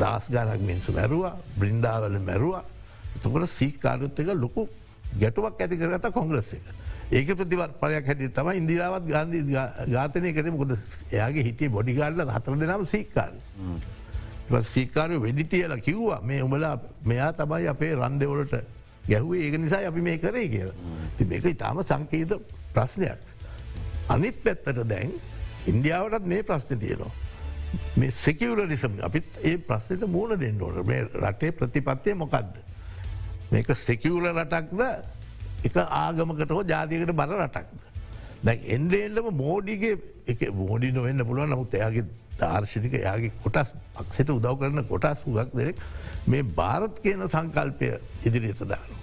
[0.02, 2.63] දස් ගානක් මිනිසු මැරුවා බ්‍රින්ඩාවල මැරුවා
[3.15, 4.67] එතකොට සීකාරුත් එක ලොකු
[5.21, 6.65] ගැටුවක් ඇති කරගත කොංග්‍රස් එක.
[7.12, 9.43] ඒක ප්‍රතිවත් පලයක් හැටි තම ඉන්දිරාවත් ගාන්ධී
[9.95, 10.71] ගාතනය කර මොකද
[11.12, 13.34] එයාගේ හිටිය බොඩිගාඩල හතර දෙනම සීකාර.
[14.74, 18.56] සීකාරය වෙඩි තියලා කිව්වා මේ උඹලා මෙයා තමයි අපේ රන්දවලට
[19.10, 20.76] ගැහුවේ ඒක නිසා අපි මේ කරේ කියලා.
[21.18, 22.34] ති මේක ඉතාම සංකීත
[22.74, 23.20] ප්‍රශ්නයක්.
[24.10, 25.12] අනිත් පැත්තට දැන්
[25.68, 27.12] ඉන්දියාවටත් මේ ප්‍රශ්න තියෙනවා.
[27.96, 32.56] මේ සෙකිවලරිසම් අපිත් ඒ ප්‍රශ්නයට මූුණ දෙන්න ඕන මේ රටේ ප්‍රතිපත්තිය මොකක්ද.
[33.52, 34.82] මේක සෙකිවල රටක්ද
[35.63, 37.80] එක ආගමකට හෝ ජාතිකට බර රටක්ද.
[38.44, 42.06] දැන් එන්ඩේල්ලම මෝඩිගේ එක මෝඩි නොවෙන්න පුළුවන් නමුත් එයාගේ
[42.39, 45.82] ධර්ශික යාගේ කොටස් පක්ෂට උදව් කරන කොටස් හුගක් දෙරෙක්
[46.28, 47.89] මේ භාරත් කියන සංකල්පය
[48.26, 48.93] ඉදිරියට දාන.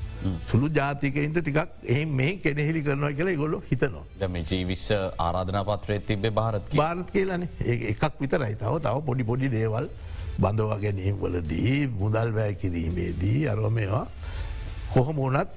[0.46, 4.04] සුළු ජාතිකයින්ට ටිකක් එහ මේ කෙනෙහිලි කරනවා කියලා ගොල්ල හිතනවා.
[4.20, 4.86] දම ජීවිස්ස
[5.18, 7.48] ආරාධනාපත්‍රය තිබේ භාරත් භාරත් කියලන
[7.92, 9.88] එකක් විතරයි තව තව පොඩි පොඩි දේවල්
[10.38, 14.06] බඳවා ගැනීම් වලදී මුදල් වැෑ කිරීමේදී අරමවා
[14.94, 15.50] කොහොම ඕනත්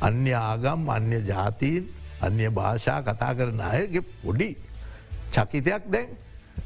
[0.00, 1.84] අන්‍ය ආගම් අන්‍ය ජාතීන්
[2.20, 4.48] අන්‍ය භාෂා කතා කරන අයගේ පොඩි
[5.32, 6.08] චකිතයක් දැන්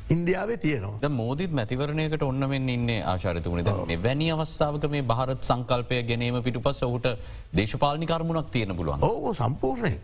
[0.09, 1.11] ඉන්දියාවේ තියනවා.
[1.13, 7.11] මෝදත් මැතිවරණයකට ඔන්නමෙන් ඉන්න ආශාරතුමනි වැනි අවස්ථාවක මේ භාරත් සංකල්පය ගැනීම පිටු පස ඔහුට
[7.55, 9.95] දේශපාලනි කර්මුණක් තියෙන පුළුවන් ඕ සම්පූර්ණය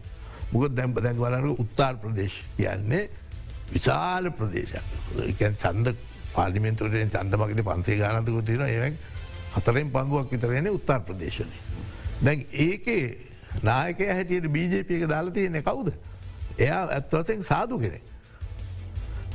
[0.53, 3.03] මුකද දැම් දැන් වලන උත්තාර් ප්‍රදේශ කියන්නේ
[3.69, 5.97] විශාල ප්‍රදේශයක් චන්ද
[6.33, 8.93] පාලිමෙන්තුරෙන් චන්දමගද පන්සේ ගානතක තියෙන ඒවැ
[9.55, 11.57] හතරෙන් පංගුවක් විතරෙන උත්තාර් ප්‍රදේශනය.
[12.21, 13.05] දැන් ඒකේ
[13.63, 15.93] නායකය හැටියට බීජපයක දාලා තියෙනෙ කවුද.
[16.59, 18.03] එයා ඇත්වසෙන් සාදු කෙනෙක්.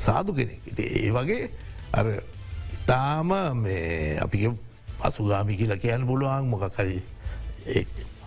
[0.01, 0.61] සාදු කෙනෙක්.
[0.65, 1.43] ඉති ඒ වගේ
[2.75, 3.31] ඉතාම
[4.25, 4.39] අපි
[5.01, 6.97] පසුගාමි කියලා කියන්න පුළුවන් මොකක්හරි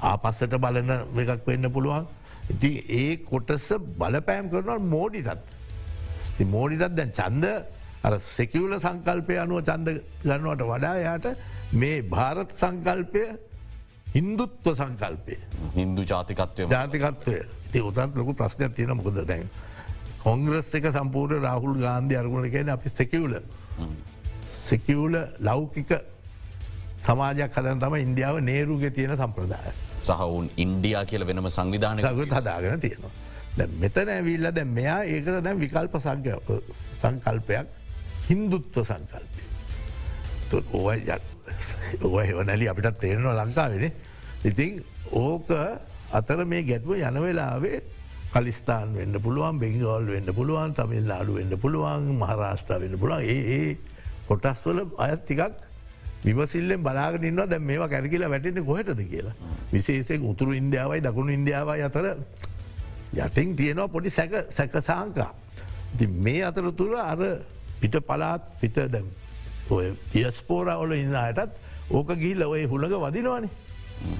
[0.02, 0.90] ආපස්සට බලන
[1.22, 2.06] එකක් වෙන්න පුළුවන්.
[2.50, 5.42] ඉති ඒ කොටස බලපෑම් කරනවා මෝඩිටත්.
[6.46, 7.46] මෝඩිටත් දැන් චන්ද
[8.28, 9.88] සෙකිවල සංකල්පය අනුව චන්ද
[10.24, 11.26] ගන්නවට වඩා යායට
[11.72, 13.22] මේ භාරත් සංකල්පය
[14.14, 15.36] හින්දුත්ව සංකල්පය.
[15.74, 19.48] හින්දු ජාතිකත්වය ජාතිකත්වය ඉති උතත් ලොකු ප්‍රශ්නයක් තියෙන මොකද දැන්.
[20.24, 23.34] කොංග්‍රස් එක සම්පූර්ණ රාහුල් ගාන්ධය අරගුණ කියන අපි සැකිවල
[24.68, 25.92] සැකිවල ලෞකික
[27.06, 29.72] සමාජයක් හදන තම ඉන්දියාව නේරුග තියෙන සම්ප්‍රදාය.
[30.02, 33.12] සහවුන් ඉන්ඩියා කියල වෙනම සංවිධානකත් හදාගෙන තියෙනවා.
[33.56, 35.94] දැ මෙතන ඇවිල්ල දැ මෙයා ඒකට දැන් විකල්ප
[37.02, 37.66] සංකල්පයක්
[38.28, 39.42] හින්දුත්ව සංකල්පය.
[42.02, 43.92] ඕය එවනැලි අපිටත් තේරෙනවා ලංකාවෙන.
[44.44, 44.72] ඉතින්
[45.12, 45.50] ඕක
[46.12, 47.82] අතර මේ ගැට්ව යන වෙලාවේ
[48.34, 53.70] කලිස්ථාන් වෙන්න පුළුවන් බෙංගවල් වෙන්න පුළුවන් තමිල් නාඩු වෙන්න පුළුවන් මහරාෂ්ට්‍ර වෙන්න පුළුවන් ඒ ඒ
[54.28, 55.54] කොටස්වල අයත් ටිකක්
[56.24, 59.34] විමසිල්ලෙන් බලාගෙනන්න දැ මේවා කැරකිලා වැටෙන කොහටද කියලා.
[59.72, 62.06] විශේෂෙන් උතුරු ඉන්දියාවයි දකුණු ඉන්දියාවයි අතර
[63.16, 65.30] යටින් තියෙනවා පොඩි සැක සැකසාංකා.
[65.98, 67.20] ති මේ අතර තුර අර
[67.80, 69.06] පිට පලාත් පිට දැම්
[69.70, 71.52] ඔය පියස්පෝරවල ඉන්න අයටත්
[71.90, 73.52] ඕක ගිහිල්ල ඔය හුළඟ වදිනවානේ.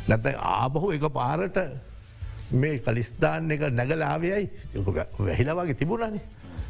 [0.09, 1.59] නැත ආබහු එක පාරට
[2.51, 4.51] මේ කලිස්ථාන් එක නැගලාවයයි
[5.19, 6.21] වැහිලා වගේ තිබුණන.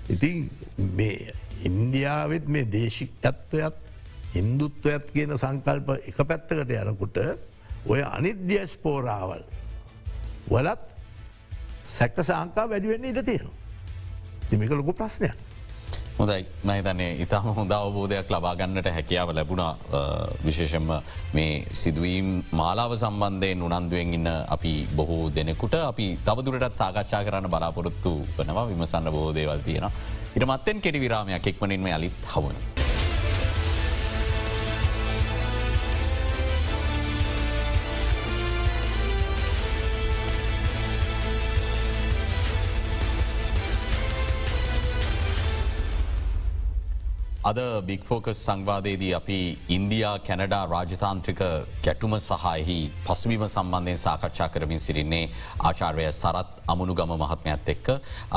[0.09, 1.33] ඉතින් මේ
[1.65, 3.77] ඉන්දියාවත් මේ දේශිකත්වයත්
[4.35, 7.19] හින්දුත්වයත් කියන සංකල්ප එක පැත්තකට යනකුට
[7.87, 9.45] ඔය අනිද්‍යස් පෝරාවල්
[10.51, 10.85] වලත්
[11.85, 13.59] සැක්ක සංකා වැඩිවෙන්න ඉඩ තියෙනවා.
[14.51, 15.37] තිමික ලොකු ප්‍රශ්නයක්.
[16.19, 19.73] හොඳයි මහිතන්නේ ඉතාම හොඳ අවබෝධයක් ලබාගන්නට හැකියාව ලැබුණා
[20.45, 20.87] විශේෂෙන්ම
[21.35, 28.69] මේ සිදුවීම් මාලාව සම්බන්ධයෙන් උනන්දුවෙන් ඉන්න අපි බොහෝ දෙනෙකුට අපි තවදුරටත් සාකච්ඡා කරන්න බලාපොරොත්තු වනවා
[28.69, 29.91] විමසන්න බෝධේවල් තියෙන.
[30.37, 32.74] ඉට මත්තෙන් කෙරි විරාමයක් එක්මනින්ම යළිත් හවන.
[47.45, 49.39] අද බික්‍ෆෝකස් සංවාදයේදී අපි
[49.77, 51.41] ඉන්දයා කැනඩා රාජතාන්ත්‍රික
[51.87, 52.77] ගැටුම සහහි
[53.07, 55.29] පසුබිම සම්බන්ධයෙන් සාකච්ඡා කරමින් සිරින්නේ
[55.61, 57.89] ආචාර්ය සරත් අමුණුගම මහත්මයත් එක්ක.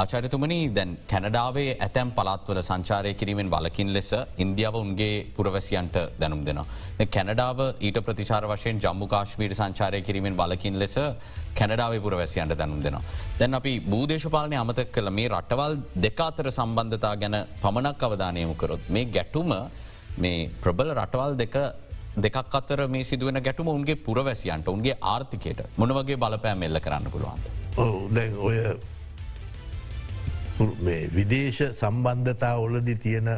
[0.02, 4.12] ආචාරිතුමනි දැන් කැනඩාවේ ඇතැම් පලාත්වල සංචාරය කිරීමෙන් වලකින් ලෙස
[4.46, 6.68] ඉන්දියාව උන්ගේ පුරවැසියන්ට දැනුම් දෙනවා.
[7.08, 10.98] කැනඩාව ඊට ප්‍රතිචාර වශයෙන් ජම්මු කාශ්මීට සංචාරය කිරීමෙන් වලකින් ලෙස
[11.60, 13.04] කැනඩාවේ පුරවැසියන්ට දැනුම් දෙනවා.
[13.40, 19.54] දැන් අපි බූදේශපාලනය අමතක් කළ මේ රටවල් දෙකාතර සම්බන්ධතා ගැන පමණක් අවධානයමු කරොත් මේ ගැටුම
[20.18, 21.58] මේ ප්‍රබල රටවල් දෙක
[22.18, 27.46] දෙකක් අතර මේ සිදුවන ගැටුම උන්ගේ පුරවැසියන්ට උන්ගේ ආර්ථිකයට මොනවගේ බලපෑම් එල්ල කරන්න පුළුවන්ද.
[28.16, 28.58] දැන් ඔය
[31.16, 33.30] විදේශ සම්බන්ධතා ඔලදි තියෙන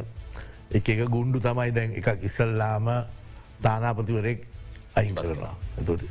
[0.71, 2.87] එක එක ගුණ්ඩු තමයි දැන් එකක් ඉස්සල්ලාම
[3.61, 4.47] තානාපතිවරෙක්
[4.95, 5.19] අයින්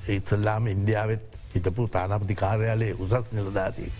[0.09, 3.93] ඒ ඉස්සල්ලාම ඉන්දියාවත් හිටපු තානාපති කාර්යාලයේ උසස් නිලධාතිී.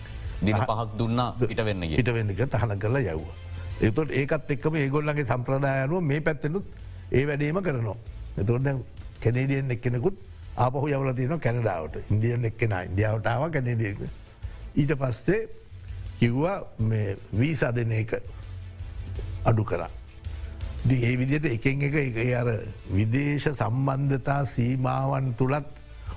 [0.45, 3.48] දින පහක් දුන්න ඉට වෙන්න හිට වෙන්නක තහන කරලා යව්ව.
[3.81, 6.65] එතොට ඒකත් එක්කම ඒගොල්ලගේ සම්ප්‍රදායනුව මේ පැත්තෙනුත්
[7.11, 7.97] ඒ වැඩේම කරනවා.
[8.37, 8.67] එතොට
[9.21, 10.15] කැනේඩියන් එක්කෙනෙකුත්
[10.57, 14.01] ආපහු යවල තියන කැනඩාවට ඉන්දියන් එක්කෙන ඉන්දියාවටාව කැනඩියක.
[14.75, 15.47] ඊට පස්සේ
[16.19, 16.57] කිව්වා
[17.39, 18.19] වීසා දෙන එක
[19.45, 19.89] අඩු කරා.
[20.83, 22.49] දි ඒ විදියට එකෙන් එක එක අර
[22.91, 25.67] විදේශ සම්බන්ධතා සීමාවන් තුළත්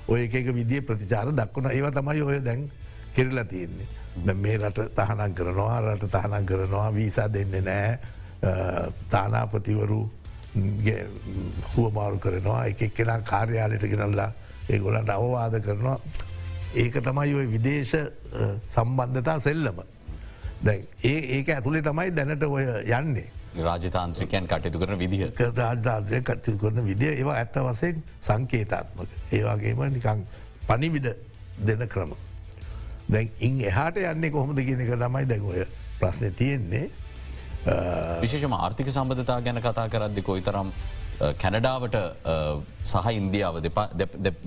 [0.07, 2.69] ඔය එක විදිිය ප්‍රතිචාර දක්වන ඒව තමයි ඔය දැන්
[3.15, 3.87] කෙරලා තියෙන්නේ.
[4.35, 7.99] මේ රට තහනක් කරනවා රට තහනක් කරනවා වීසා දෙන්න නෑ
[9.09, 10.01] තානාපතිවරු
[11.75, 14.31] හුවමාරු කරනවා එක එක්කෙන කාර්යාලයට ගෙනල්ලා
[14.69, 15.97] ඒගොලන්ට අවවාද කරනවා
[16.75, 17.95] ඒක තමයි ඔය විදේශ
[18.69, 19.79] සම්බන්ධතා සෙල්ලම.
[20.61, 23.27] දැ ඒ ඒක ඇතුළේ තමයි දැනට ඔය යන්නේ.
[23.59, 29.09] රාජතාන්ත්‍රිකයන් කටයුතු කරන විදිහ රාජතාන්ත්‍රය කටයු කරන විදිය ඒවා ඇත්ත වසයෙන් සංකේතාත්මක.
[29.31, 30.25] ඒවාගේම නිකං
[30.67, 31.09] පනිවිඩ
[31.59, 32.13] දෙන ක්‍රම.
[33.09, 35.67] දැන් ඉන් එහාට යන්නේ කොහොමද කියන එක තමයි දැන්ඔය
[35.99, 36.89] ප්‍රශ්නය තියෙන්නේ
[38.21, 40.73] විශේෂම ආර්ථික සම්බධතා ගැන කතා කරද්දි කොයි තරම්
[41.37, 41.97] කැනඩාවට
[42.83, 43.61] සහ ඉන්දියාව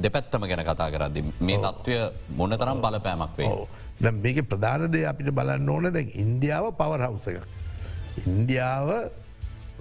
[0.03, 1.99] දෙපැත්තම ගැන කතා කරද්දි මේ තත්ත්වය
[2.37, 3.51] මොන තරම් බලපෑමක් වේ
[4.01, 7.45] දැ මේක ප්‍රධානදය අපිට බලන්න ඕන දැන් ඉන්දියාව පවරහවස එක.
[8.23, 8.89] ඉන්දියාව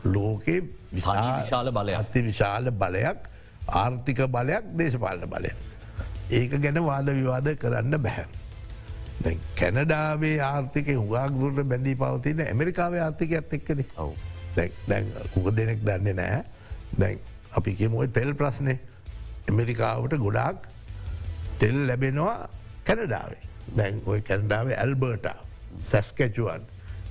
[0.06, 0.62] ලෝකේ
[0.94, 3.20] විශාල බලය අති විශාල බලයක්
[3.68, 5.52] ආර්ථික බලයක් දේශපාලන බලය.
[6.32, 8.26] ඒක ගැන වාද විවාද කරන්න බැහැ.
[9.56, 13.82] කැනඩාවේ ආර්ථික හුගක්දුරට බැඳී පවතින ඇමරිකාවේ ආර්ථිකයක්ත් එක්කන.
[14.88, 16.44] දැන් හුක දෙනෙක් දන්නේ නෑ
[16.94, 17.20] දැන්
[17.52, 18.78] අපි කියමුව තෙල් ප්‍රශ්නය
[19.48, 20.68] ඇමරිකාවට ගොඩාක්
[21.60, 22.50] තෙල් ලැබෙනවා
[22.84, 23.42] කැනඩාවේ.
[23.72, 25.28] දැන් ඔය කැනඩාවේ ඇල්බර්ට
[25.84, 26.62] සැස්කැචුවන්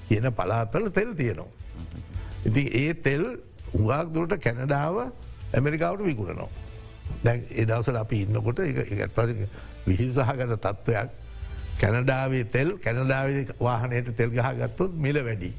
[0.09, 1.48] කියන පලාතල තෙල් තියෙනවා.
[2.44, 3.24] ඉති ඒ තෙල්
[3.72, 4.96] හුගක්දුරට කැනඩාව
[5.53, 6.50] ඇමරිකාවට විකුණනවා.
[7.24, 9.18] දැන් එදවසල අපි ඉන්නකොට ඇත්ත
[9.87, 11.24] විහිසාහගත තත්ත්වයක්
[11.81, 15.53] කැනඩාවේ තෙල් කැනඩාවේ වාහනයට තෙල් ගහ ගත්තුත් මිල වැඩි.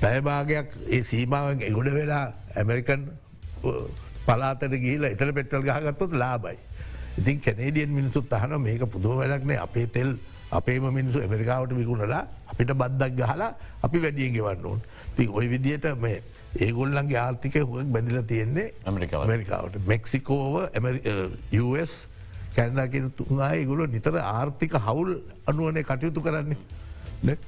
[0.00, 3.08] පැයභාගයක් ඒ සීමාවෙන් එගොඩ වෙලා ඇමරිකන්
[4.26, 6.58] පලාතට ගිහිල එතර පෙට්ටල් ගහගත්තුත් ලාබයි.
[7.18, 10.16] ඉතින් කැනේඩියන් මිනිසුත් අහන මේක පුදුව වැඩක්නේ අපේ තෙල්
[10.52, 13.50] අපේම මිනිසු ඇමරිකාවට විකුණලා අපිට බද්දක් ගහලා
[13.82, 14.80] අපි වැඩිය ගෙවන්න ඕන්
[15.16, 16.22] ති ඔය විදියට මේ
[16.58, 20.54] ඒගොල්ලන්ගේ ආර්ථිකය හුවක් බැඳිල තියෙන්නේ ඇමරිකාවට මෙක්සිකෝව
[21.62, 21.92] US
[22.56, 25.10] කැනඩා කියෙන තුන්ආය ගුල නිතර ආර්ථික හවුල්
[25.46, 26.58] අනුවනේ කටයුතු කරන්නේ.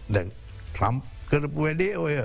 [0.08, 0.30] දැන්
[0.72, 2.16] ට්‍රම්ප් කරපු වැඩේ ඔය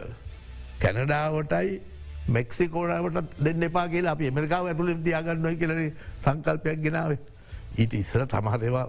[0.80, 1.82] කැනඩාවටයි
[2.30, 5.82] මෙක්සිකෝඩාවට දෙන්න එපා කියලා අප එමරිකාව ඇතුළින් තියාගන්නව කියලන
[6.20, 7.20] සංකල්පයක් ගෙනාවේ.
[7.78, 8.86] ඊට ඉස්සර තමහරවා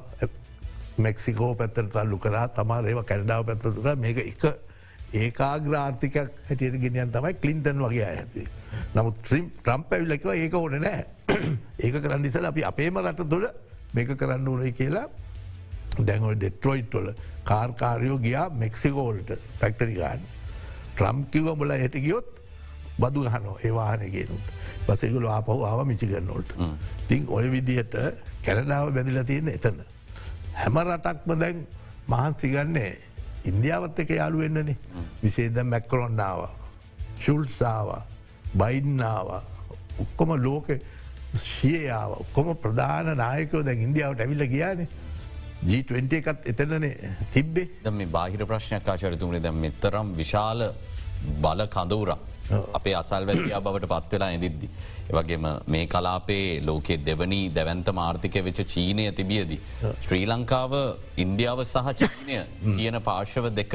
[0.98, 4.44] මෙක්සිකෝ පැත්තර තල්ලු කරා තමා ඒව කැනඩාව පැත්තතුක මේක එක
[5.14, 8.46] ඒකාග්‍රාර්ථිකයක් හැටියට ගෙනියන් තමයි කලින්ටන් වගේ ඇති.
[8.94, 11.05] නමුත් ත්‍රීම් ට්‍රම්ප ඇවිල්ලකිව ඒක ඕන නෑ
[11.85, 13.46] ඒක කරන්න ඉසල අපි අපේම රට තුළ
[13.94, 15.09] මේක කරන්න ඕනයි කියලා.
[16.00, 17.09] දැන්ව ඩෙට්‍රොයිට්වල
[17.44, 20.20] කාර්කාරයෝ ගියා මෙක්සිකෝල්ට ෆැක්ටරිකාන්
[20.94, 22.28] ට්‍රම් කිව බල හට ගියොත්
[22.98, 24.46] බදු හනෝ ඒවාහනගෙනුට
[24.87, 26.50] පසෙකුල ආපහු ආව මිචිගන්නෝට
[27.09, 27.94] තිං ඔය විදිහට
[28.44, 29.78] කැරනාව බැදිල තියෙන එතන.
[30.55, 31.66] හැම රටක්ම දැන්
[32.09, 32.92] මහන්සිගන්නේ
[33.44, 34.76] ඉන්දියාවත් එක යාලු වෙන්නනේ.
[35.22, 36.48] විශේද මැක්කරොන්නාව
[37.18, 37.88] ශුල්සාාව
[38.55, 39.28] බයින්නාව
[39.98, 40.68] ඔක්කොම ලෝක
[41.36, 44.88] ශියාව කොම ප්‍රධාන නායකෝ දැ ඉන්දියාවට ඇවිල්ල ගියානේ
[45.62, 50.68] G20 එකත් එතනනේ තිබ්බේ ද මේ බාහිර ප්‍රශ්නයක් ආචරතුමේ දැ මෙතරම් විශාල
[51.40, 52.30] බල කඳවුරක්
[52.74, 54.68] අපේ අසල් වැසියා බවට පත්වෙලා ඇදිද්දි.
[55.10, 59.60] ඒවගේම මේ කලාපේ ලෝකෙ දෙවනි දැවන්ත මාර්ථික වෙච චීනය තිබියදී.
[60.00, 60.72] ශ්‍රී ලංකාව
[61.16, 62.40] ඉන්දියාව සහ චීනය
[62.78, 63.74] කියන පාර්ශව දෙක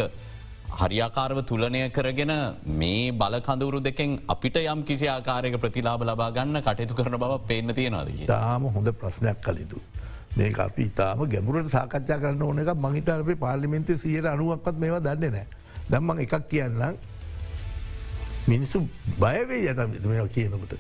[0.69, 2.31] හරියාකාරව තුලනය කරගෙන
[2.65, 8.27] මේ බලකඳවරු දෙකෙන් අපිට යම් කිසි ආකාරයක ප්‍රතිලාබ ලබා ගන්න කටයුතු කරන බව පේන්න තියෙනද.
[8.27, 9.79] තාම හොඳ ප්‍රශ්නයක් කලිතු.
[10.37, 15.47] මේ අපි ඉතාම ගැමුරට සාකච්ඡා කරන්න ඕන එක මහිතරපේ පාලිමින්ත සියට අනුවක්වත් මේවා දන්නේ නෑ.
[15.89, 16.97] දම්මං එකක් කියන්නම්
[18.47, 18.87] මිනිස්සු
[19.19, 20.73] බයවේ යත මෙ කියනකට.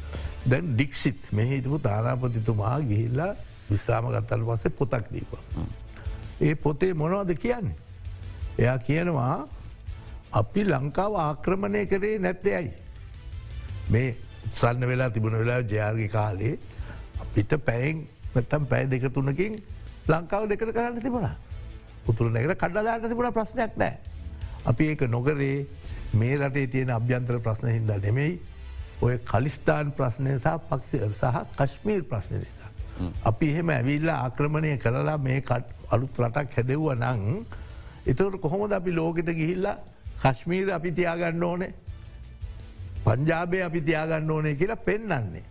[0.45, 3.33] දැන් ඩික්සිත් මෙහිටපු තානාපතිතුමා ගිහිල්ලා
[3.69, 5.43] විශ්‍රාම ගත්තල් පස්සේ පොතක් දීවා.
[6.41, 7.77] ඒ පොතේ මොනවද කියන්නේ.
[8.59, 9.47] එයා කියනවා
[10.31, 12.71] අපි ලංකාව ආක්‍රමණය කරේ නැත්තයයි.
[13.89, 14.15] මේ
[14.53, 16.59] සන්න වෙලා තිබුණ වෙලා ජයාර්ගි කාලේ
[17.21, 19.61] අපිට පැයෙන් නැත්තම් පැය දෙක තුනකින්
[20.07, 21.29] ලංකාව දෙකට කරන්න තිබුණ.
[22.07, 23.97] උතුර නැකට කඩලාට තිබුණ ප්‍රශ්නයක් නෑ.
[24.65, 25.67] අපි ඒක නොකරේ
[26.13, 28.39] මේ රටේ තියෙන අභ්‍යන්තර ප්‍රශ්න හිද නෙමෙයි
[29.01, 32.69] ඔය කලිස්ථාන් ප්‍රශ්නය සහ පක්ෂ සහ කශ්මීර් ප්‍රශ්න නිසා.
[33.23, 35.43] අපි එහෙම ඇවිල්ල ආක්‍රමණය කරලා මේ
[35.91, 37.45] අලුත් රටක් හැදෙව්ව නං
[38.05, 39.77] එතවට කොහොමද අපි ලෝකට ගිහිල්ලා
[40.21, 41.73] කශ්මීර අපි තියාගන්න ඕනේ
[43.05, 45.43] පංජාබය අපි තියාගන්න ඕනේ කියලා පෙන්නන්නේ.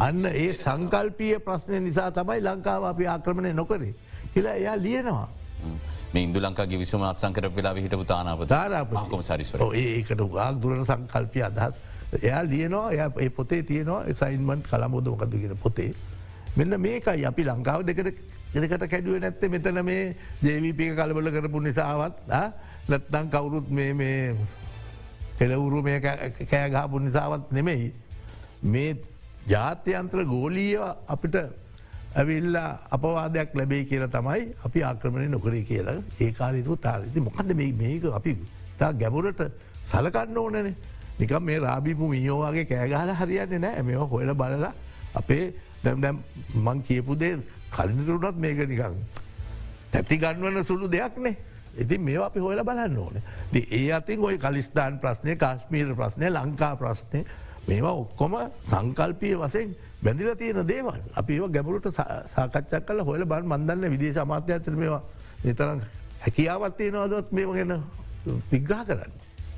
[0.00, 3.94] අන්න ඒ සංකල්පිය ප්‍රශ්නය නිසා තමයි ලංකාව අපි ආක්‍රමණය නොකරේ.
[4.32, 5.28] කියලා එයා ලියනවා.
[6.16, 11.74] ඉන්දු ලංකාගේ විසුම අත්සංකර වෙලා හිටපු තානාව තාරාපකොම සරිස්වර ඒකට ගාක් දුරට සංකල්පය අදහස්.
[12.22, 15.92] එයා ලියනවා එය පොතේ තියනවා සයින්මන්් කළමෝද මොකදගෙන පොතේ.
[16.56, 18.08] මෙන්න මේකයි අපි ලංකාව දෙකට
[18.54, 22.14] එදකට කැඩුව නැත්තේ මෙතන මේ ජේවීපික කලබල කරපු නිසාවත්
[22.88, 24.36] නැත්තං කවුරුත් මේ
[25.38, 27.92] පෙළවුරු මේ කෑගාපු නිසාවත් නෙමෙයි.
[28.64, 28.96] මේ
[29.46, 31.36] ජාත්‍යන්ත්‍ර ගෝලීය අපිට
[32.14, 38.04] ඇවිල්ලා අපවාදයක් ලැබේ කියලා තමයි අපි ආක්‍රමණය නොකරේ කියලා ඒ කාලිතු තාරති මොකද මේ මේක?
[38.10, 38.36] අපි
[38.78, 39.40] තා ගැමුරට
[39.84, 40.74] සලකන්න ඕනනේ.
[41.18, 44.72] නිකම් මේ රාබිපු මියෝවාගේ කෑගහල හරියන්නේ නෑ මෙ හොයල බලලා
[45.14, 45.44] අපේ
[45.86, 46.22] දැම් දැම්
[46.56, 47.34] මං කියපු දේ
[47.70, 48.96] කලිනතුරුටත් මේක නිකං
[49.92, 51.36] තැති ගන්වන්න සුළු දෙයක්නේ
[51.76, 53.22] ඉතින් මේ අපි හොයල බලන්න ඕන.
[53.54, 57.24] ඒ අතින් ඔය කලිස්ථාන් ප්‍රශ්නය කාශ්මීර ප්‍රශ්නය ලංකා ප්‍රශ්නය
[57.68, 61.00] මේවා ඔක්කොම සංකල්පිය වසෙන් බැඳිල තියෙන දේවල්.
[61.14, 61.86] අපි ගැබුරුට
[62.26, 65.02] සාකච්චක් කල හොල බන් මන්දන්න විදේශ අමාත්‍ය ඇතර මේවා
[65.44, 65.80] නිතරම්
[66.20, 67.82] හැකියාවත් තියෙනවදත් මේ ගැන
[68.50, 69.12] විග්‍රහ කරන්න.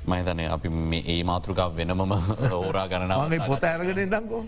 [0.05, 0.69] මහිතනය අපි
[1.05, 2.13] ඒ මාතෘකාව වෙනමම
[2.59, 4.43] ඕරා ගණනාව පොත ඇරගෙන දංකෝ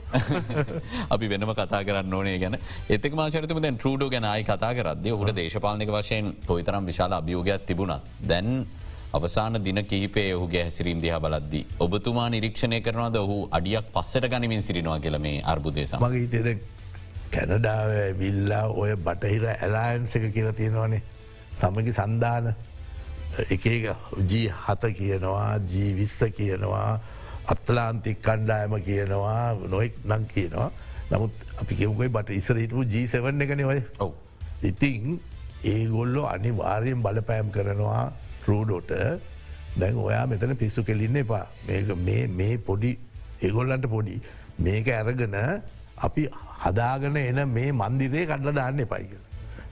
[1.13, 2.57] අපි වෙනම කතා කරන්න ඕනේ ගැන.
[2.89, 8.65] එතක මාචරතම දැන් ට්‍රඩෝ ගැනයි කතා කරද හුට දේශපාලනක වශයෙන් කොයිතරම් විශාල අභියෝගයක් තිබුණත් දැන්
[9.13, 11.65] අවසාන දින කිහිපේ ඔහුගේ හැසිරීම් දිහ බලද්දි.
[11.79, 13.15] ඔබතුමා නිරීක්ෂණය කරනවද?
[13.17, 16.61] ඔහු අඩියක් පස්සට ගනිමින් සිරිනවා කියල මේ අර්බුදේශ මගේ හිතේද
[17.31, 21.01] කැනඩාව විල්ලා ඔය බටහිර ඇලායන්සක කියලා තියෙනවානේ.
[21.53, 22.55] සමගි සන්ධාන
[23.39, 23.63] එක
[24.27, 26.99] ජී හත කියනවා ජී විස්ස කියනවා
[27.47, 30.71] අත්ලාන්තික් කණ්ඩායම කියනවා නොෙක් නං කියනවා.
[31.11, 33.81] නමුත් අපි කෙවුකයි බට ඉස්රහිටපු ජී7 එකන ඔය.
[33.99, 34.11] ඔව.
[34.63, 35.19] ඉතිං
[35.63, 38.11] ඒගොල්ලෝ අනිවාර්යෙන් බලපෑම් කරනවා
[38.47, 38.91] රූඩෝට.
[39.79, 41.45] දැන් ඔයා මෙතන පිස්සු කෙලින්න එපා.
[42.37, 42.99] මේ පොඩි
[43.41, 44.21] ඒගොල්ලන්ට පොඩි.
[44.59, 45.35] මේක ඇරගෙන
[45.97, 46.27] අපි
[46.63, 49.13] හදාගන එන මේ මන්දිරේ කඩල දාන්න එපයික.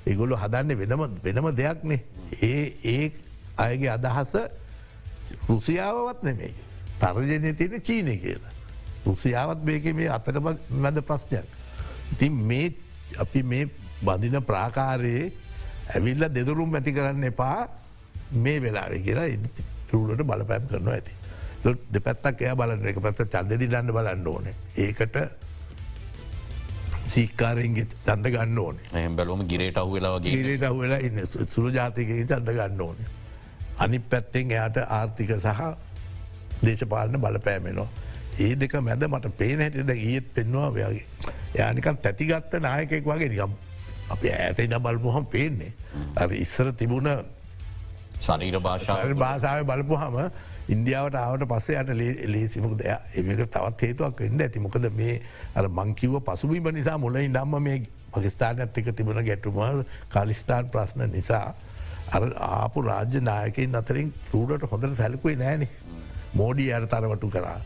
[0.07, 1.99] ඒගොල්ලු හදන්න වෙනම වෙනම දෙයක්නේ
[2.41, 3.11] ඒ ඒ
[3.65, 4.33] අයගේ අදහස
[5.49, 6.55] රුසියාවවත් නෙමෙයි.
[7.01, 8.53] තර්ජනය තියෙන චීනය කියලා.
[9.05, 10.39] රුසියාවත් මේක මේ අතට
[10.83, 11.45] මැද ප්‍රශ්නයක්.
[12.13, 12.73] ඉතින් මේ
[13.17, 13.69] අපි මේ
[14.01, 15.31] බඳින ප්‍රාකාරයේ
[15.95, 17.59] ඇවිල්ල දෙදරුම් ඇති කරන්න එපා
[18.43, 19.27] මේ වෙලාව කියලා
[19.91, 21.13] රුලට බලපෑම් කරනවා ඇති.
[21.93, 24.49] දෙපැත්තක් එය බලන්න එක පැත්ත චන්දදි දන්න බලන්න ඕන.
[24.77, 25.15] ඒකට
[27.09, 28.77] සීකාරෙන්ගේ චන්ද ගන්න ඕන
[29.17, 32.97] බැලුවම ගිරේට අහු වෙලාගේ ගිරේට අහු වෙලා ඉන්න සුළු ජාතිකය චන්ද ගන්න ඕන.
[33.79, 35.61] අනි පැත්තෙන් එයාට ආර්ථික සහ
[36.61, 37.87] දේශපාලන බලපෑමෙනවා.
[38.39, 41.07] ඒ දෙක මැද මට පේන හැටිද ඒත් පෙන්වා වයාගේ.
[41.55, 43.57] යානිකම් තැතිගත්ත නායකෙක් වගේ නිකම්
[44.09, 45.73] අප ඇත ඉඩ බලපුහම් පේන්නේ.
[46.15, 47.09] අ ඉස්සර තිබුණ
[48.19, 50.17] ශරීර භාෂාව භාෂාව බලපු හම
[50.69, 55.15] ඉන්දියාවට ආවට පස්සේ යට ලේසිමක දෙය ඒක තවත් හේතුවක් වෙන්න ඇති මොකද මේ
[55.55, 57.79] අර මංකිව පසුබිම නිසා මුල ඉඩම්ම මේ
[58.11, 59.59] පකිස්ථානත් එක තිබුණ ගැටුම
[60.09, 61.45] කාලිස්ථාන් ප්‍රශ්න නිසා
[62.11, 65.67] ආපු රාජ්‍ය නායකින් අතරින් රූඩට හොඳට සැලකුවේ නෑනෙ
[66.33, 67.59] මෝඩී අයට තරවටු කරා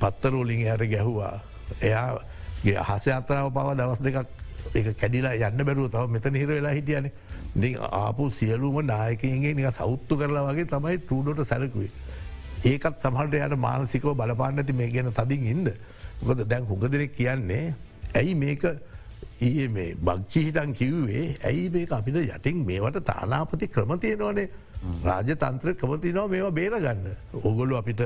[0.00, 1.34] පත්තරෝලින් අයට ගැහුවා
[1.80, 4.28] එයාගේ හස අතරාව පව දවස් දෙකක්
[4.74, 7.12] ඒ කැඩිලා යන්න බැරුව තව මෙත හිර වෙලා හිටියනේ
[7.56, 11.90] ඉ ආපු සියලුම නායකයන්ගේ නික සෞත්තු කරලා වගේ තමයි ටූඩොට සැලකුවේ.
[12.64, 15.68] ඒකත් සමහට යට මානසිකව බලපාන්න ඇති මේ ගැන තදින් ඉන්ද.
[16.22, 17.74] මොකද දැන් හුඟදෙනෙක් කියන්නේ
[18.14, 18.62] ඇයි මේක
[19.40, 24.48] ඒ මේ භක්ෂිහිටන් කිව්වේ ඇයි මේ අපිට යටින් මේවට තානාපති ක්‍රමතියනවනේ
[25.04, 27.06] රාජ තන්ත්‍ර ක්‍රමතිනව මේවා බේරගන්න.
[27.42, 28.02] ඔගොලු අපිට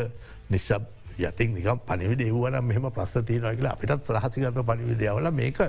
[0.50, 0.84] නිශ්ශබ්
[1.18, 5.60] යතින් නිකම් පනිවිඩ එව්වනම් මෙහම ප්‍රස්තියනව කියලා අපිටත් රහසිගත පනිවිඩියවල මේක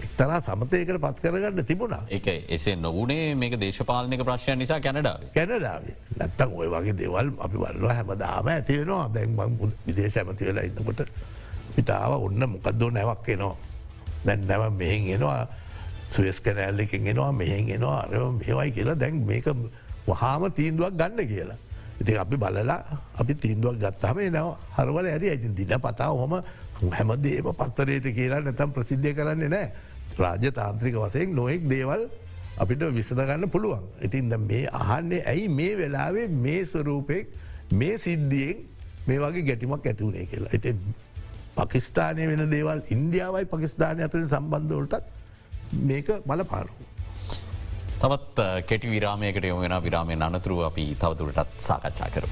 [0.00, 2.02] එක්තරා සමතයකට පත් කරගන්න තිබුණා.
[2.08, 5.30] එක එසේ නොවනේ මේක දේශපාලනක ප්‍රශ්යන් නිසා කැනඩාව.
[5.34, 5.96] කැනඩාවේ.
[6.18, 9.34] නැත්තන් ඔය වගේ දෙවල් අපි වල්ල හැමදාම ඇතිවෙනවා දැන්
[9.86, 11.02] විදේශ ඇමති වෙලා ඉන්නකොට
[11.74, 13.69] පිටාව ඔන්න මොකක්දෝ නැවක් එනවා
[14.24, 15.48] දැන් නැව මෙහෙන් එනවා
[16.10, 19.46] සුවස් කැනෑල්ලකින් එනවා මෙහෙන් එනවා අර මේවයි කියලා දැන් මේක
[20.06, 21.58] වහාම තීන්දුවක් ගන්න කියලා.
[22.00, 22.80] ඉති අපි බලලා
[23.14, 26.32] අපි තීන්දුවක් ගත්තම නව හරවල ඇරි ඇති දින පතා හොම
[26.90, 29.68] හැමදේම පත්තරයට කියලා නැතම් ප්‍රසිද්ධය කරන්නේ නෑ
[30.16, 32.02] රාජ්‍ය තාන්ත්‍රික වසයෙන් නොයෙක් දේවල්
[32.56, 33.84] අපිට විසඳගන්න පුළුවන්.
[34.00, 37.26] ඉතින්ද මේ අහන්නේ ඇයි මේ වෙලාවේ මේ ස්වරූපෙක්
[37.72, 38.56] මේ සිද්ධියෙන්
[39.06, 40.50] මේ වගේ ගැටිමක් ඇතිවුණේ කියලා.
[40.50, 40.74] ඇති
[41.56, 45.04] පකිස්ථානය වෙන දේවල් ඉන්දියාවයි පකිස්ථානය අතරින් සම්බන්ධවලටත්
[45.88, 46.72] මේක බලපාරු.
[48.02, 48.38] තවත්
[48.68, 52.28] කෙටි විරාමයකට යොමෙන විරාමය අනතුරුව අපි තවතුරටත් සාකච්ඡා කරු.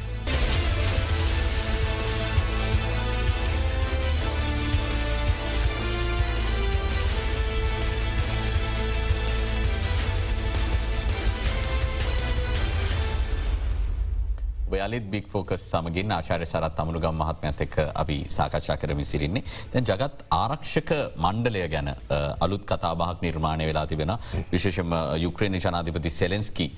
[14.78, 20.24] ඔයාලිත් බික් ෆෝකස් සමගින් ආචාරය සරත් අමනුගම් මහත්මඇත් එක් අපි සාකච්ඡා කරමි සිරින්නේ තැන් ජගත්
[20.32, 21.96] ආරක්ෂක මණ්ඩලය ගැන අ,
[22.40, 24.12] අලුත් කතාබහක් නිර්මාණය වෙලා තිබෙන
[24.52, 26.68] විශේෂම යුක්‍රේණ ජනාධිපති සෙලෙන්ස්කි.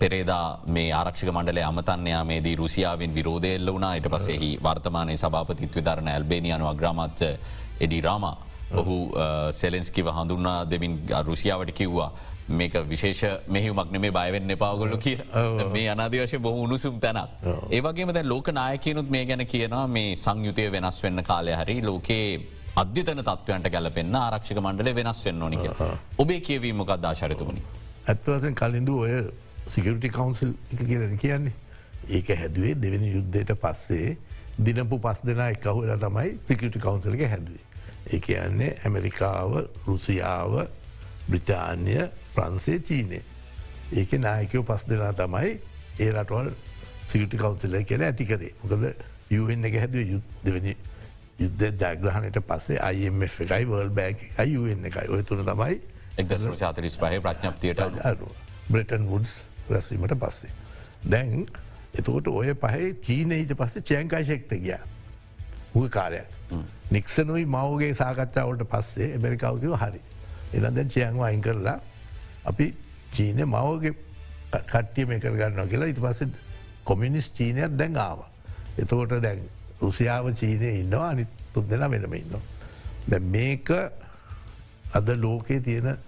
[0.00, 3.94] පෙරේදා මේ ආරක්ෂක මණ්ඩලේ අමතන්යා මේදී රුසියාවෙන් විරෝධයල්ල වුණා.
[3.96, 7.20] යට පසෙහි වර්තමානය සභාපතිත් විධරණ ඇල්බේනියනු අග්‍රාමත්
[7.80, 8.36] එඩි රාමා
[8.74, 8.96] ඔහු
[9.52, 10.94] සෙලෙන්ස්කිව හඳුන්නා දෙමින්
[11.26, 12.10] රුසියාවට කිව්වා
[12.50, 15.16] මේක විශේෂ මෙහිමක් නෙමේ බයවෙන්න එපාගොල්ලු කිය
[15.72, 17.30] මේ අනාදවශය බොහ උණුසුම් තැනක්.
[17.70, 22.40] ඒවගේම දැ ලෝක නායකයනුත් මේ ගැන කියනවා මේ සංයුතය වෙනස් වෙන්න කාලය හරි ලෝකයේ
[22.76, 25.68] අධ්‍යතන තත්වයන්ට ගැලපෙන්න්න ආරක්ෂික මණ්ඩල වෙනස් වෙන්න ඕනික
[26.18, 27.62] ඔබේ කියවීම මොකක් දාශරිතුමනි
[28.06, 29.14] ඇත්වසෙන් කලින්දු ඔය
[29.68, 31.54] සිකරටි කවන්සිල් එක කියරන කියන්නේ?
[32.08, 34.16] ඒක හැදුවේ දෙවෙනි යුද්ධයට පස්සේ
[34.58, 37.64] දිනපු පස් දෙනා එකහුල තමයි සිකටි කවන්සලක හැදුවේ.
[38.08, 39.52] ඒ කියන්නේ ඇමරිකාව
[39.86, 40.54] රුසියාව
[41.28, 41.98] බ්‍රිතාන්‍ය
[42.34, 43.20] ප්‍රන්සේ චීනය.
[43.92, 45.52] ඒක නායකයෝ පස් දෙනා තමයි
[45.98, 46.50] ඒ රටවල්
[47.06, 48.88] සිකටි කවන්සිල කියන ඇති කරේ මොකද
[49.30, 50.76] යුවෙන් එක හැදුව යුත් දෙවැනි
[51.38, 55.80] යුද්ධ ජයග්‍රහණයට පස්සේ අයිම එකයි වර්ල් බෑක යුවෙන් එකයි ඔය තුන තමයි
[56.16, 57.82] එක්දසු සාතරිස් පහ ප්‍රඥප්තියට
[58.68, 59.34] බ්‍රටන් වුඩ්ස්
[59.68, 60.52] රැස්වීමට පස්සේ.
[61.04, 61.46] දැන්
[61.94, 64.76] එතකොට ඔය පහේ චීනීට පස්සේ චයංකාශෙක්ට ගිය
[65.74, 66.26] මුග කාලයක්.
[66.90, 70.00] නික්සනුයි මවගේ සාකච්ඡාවට පස්සේ එමරිකාවකිව හරි.
[70.52, 71.78] එන දැන් චයංව අයින් කරලා
[72.44, 72.66] අපි
[73.14, 73.94] චීනය මවගේ
[74.50, 76.28] කට්ටිය මේ කරගන්න කියලා ඉට පස්සේ
[76.84, 78.20] කොමිනිස් චීනයක් දැන් ආව.
[78.78, 79.42] එතකොට දැන්
[79.80, 82.40] රුසියාව චීනය ඉන්නවා අනි තුන් දෙෙන වෙනම ඉන්නවා.
[83.08, 83.70] දැ මේක
[84.92, 85.98] අද ලෝකයේ තියෙන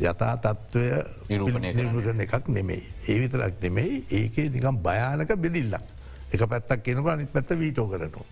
[0.00, 0.84] යථා තත්ත්වය
[1.28, 1.94] නිරූපණය කරන්න.
[1.94, 2.82] නිරූපණය එකක් නෙමෙයි.
[3.08, 5.86] ඒ විතරක් නෙමෙයි ඒකේ නිකම් භයානක බෙදිල්ලක්.
[6.32, 8.26] එක පැත්තක් කෙනක අනිත් පැත්ත වීටෝ කරනවා.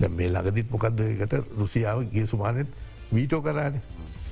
[0.00, 2.68] දැ මේ ළඟදිත් මොකක්දකට රුසියාව ගිය සුමානෙත්
[3.12, 3.82] වීටෝ කරන්නේ.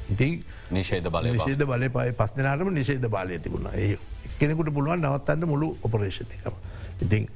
[0.08, 3.96] ඉතින් නිශේද බලය නිශේද බලය පයි පස් දෙනාටම නිශේද බලය තිබුණ ඒ
[4.38, 6.54] කෙනෙකුට පුළුවන් නවත්තන්න මුළු ඔපරේෂණ එකම.
[6.98, 7.28] ඉතින්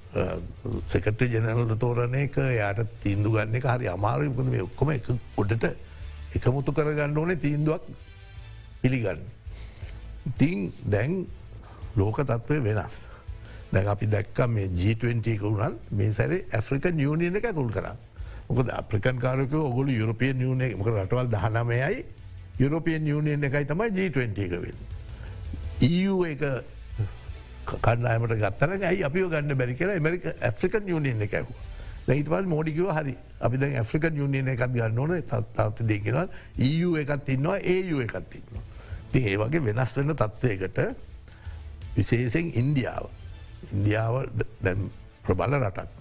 [0.86, 5.66] සෙකට ජනල්ට තෝරණ එක යායට තීන්දු ගන්න එක හරි අමාරුයකද මේ ඔක්කොම එක ගොඩට
[6.36, 7.82] එකමුතු කරගන්න ඕනේ තීන්දුවක්
[8.82, 9.22] පිළිගන්න.
[10.26, 11.26] ඉතිං දැන්
[11.96, 13.06] ලෝක තත්ත්වය වෙනස්.
[13.72, 17.90] දැන් අපි දැක්කම් මේ G20 වුණන් මේ සැරේ ඇෆ්‍රිකන් යුනියන එක ඇතුල් කර.
[18.48, 22.04] මොකද අප්‍රිකන් කාරක ඔගොලු යුරපියන් යුන මොක රටවල් දහනමයයි
[22.60, 24.76] යුරපියන් යුනියන් එකයි තමයි G20 එක වෙන්.
[25.80, 26.42] EU එක
[27.66, 31.46] කණ්ඩායමට ගත්තර ඇයි අපිෝ ගන්න බැරි කියලා මරික ඇෆ්‍රිකන් යුනියන් එකැව.
[32.08, 36.26] දැයිටවල් මෝඩිකව හරි අපි දැන් ඇෆ්‍රිකන් යුනියන එකත් ගන්න ඕන තත්ත දෙකෙනල්
[36.58, 38.64] EU එකත් ඉන්නවා ඒU එකත් ඉන්නවා.
[39.12, 40.78] ති ඒ වගේ වෙනස් වෙන්න තත්ත්වයකට
[41.96, 43.08] විශේෂෙන් ඉන්දියාව
[43.72, 44.14] ඉන්දියාව
[45.24, 45.99] ප්‍රබල රටක්.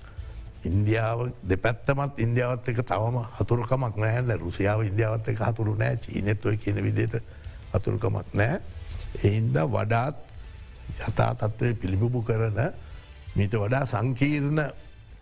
[0.66, 7.16] ඉන්දියාව දෙපැත්තමත් ඉන්දියාවත් එක තවම හතුරකමක් නෑද රුසියාව ඉන්දියාවත් එක හතුරු නෑ චීනෙත්වය කියන විදියට
[7.74, 8.60] හතුරකමක් නෑ.
[9.24, 10.16] එහින්ද වඩාත්
[11.07, 12.60] යථා තත්ත්වය පිළිබිපු කරන
[13.36, 14.62] මීට වඩා සංකීර්ණ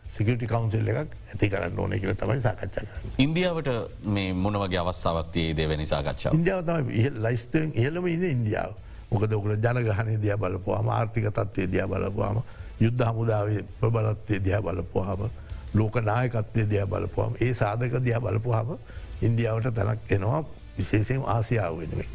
[0.08, 3.16] සිකට කවන්සිල් එකක් ඇති කරන්න ඕන කියල තමයි සාකච්ඡා කරන්න.
[3.18, 3.70] ඉන්දියාවට
[4.06, 6.34] මේ මොනවගේ අවස්ථාවක්තියේ දෙවැනි සාකච්ඡාව.
[6.34, 6.92] ඉන්දියාව තම
[7.24, 8.74] ලයිස්තයෙන් ඉහලම ඉන්න ඉන්දියාව.
[9.12, 12.42] මොකද ඔකල ජනගහන දිය බලපුවාම ආර්ථික තත්වය දිය බලපුවාම
[12.80, 15.30] යුද්ධ හමුදාවේ ප්‍රබලත්වය දිය බලපුවාම
[15.74, 18.78] ලෝක නායකත්වය දිය බලපුවාම ඒ සාධක දිය බලපුහම
[19.22, 20.42] ඉන්දියාවට තැනක් එනවා
[20.78, 22.10] විශේෂයෙන් ආසියාව වෙනුවෙන්.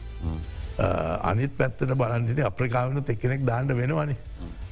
[1.22, 4.16] අනිත් පැත්තට බලන්ටින අප්‍රිකාවන එක්කෙනෙක් දාන්න වෙනවනි.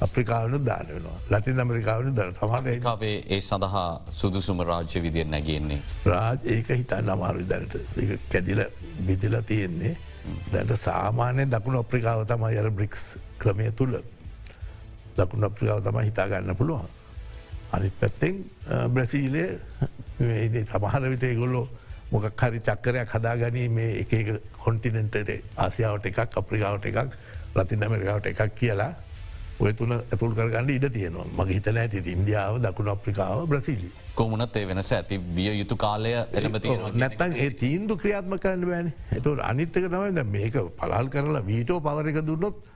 [0.01, 1.17] අප්‍රිකාවනු දාන්න වෙනවා.
[1.31, 5.81] ලතින් අමරිකාවන ද සමහර කාවේ ඒ සඳහා සුදුසුම රාජ්‍ය විදිය නැගෙන්නේ.
[6.05, 7.75] රාජ් ඒක හිතන්න අමාරු දැනට.
[8.29, 8.63] කැඩිල
[9.01, 9.97] බිදිල තියෙන්නේ.
[10.53, 13.03] දැට සාමානය දකුණු අප්‍රිකාව තමයි අර බ්‍රික්ස්
[13.37, 13.93] ක්‍රමය තුළ
[15.17, 16.89] දකුණු අප්‍රිකාව තම හිතාගන්න පුළුවන්.
[17.73, 18.35] අනිත් පැත්තෙන්
[18.93, 19.45] බ්‍රසීලය
[20.71, 21.67] සමහර විට ගොල්ලෝ
[22.11, 27.15] මොකක් හරි චක්කරයක් හදා ගනී මේ එක කොන්ටිනෙන්ටට ආසියාවට එකක් අප්‍රිකාවට එකක්
[27.55, 28.91] ලතින් ඇමරිකාවට එකක් කියලා
[29.61, 33.89] ඔය තුළ ඇතුල් කරගන්න ඉඩ තියෙනවා මගේ හිතන ඇට ඉන්දියාව දකුණු අප්‍රිකාව බ්‍රසිලි.
[34.15, 36.13] කොමුණත් ඒ වෙනස ඇති විය යුතු කාලය
[37.03, 42.70] නැත්තන් ඒ තීන්දු ක්‍රියාත්ම කරන්න බෑන එතුට අනිත්තක තමයි මේක පලාල් කරලා වීටෝ පවරක දුන්නොත්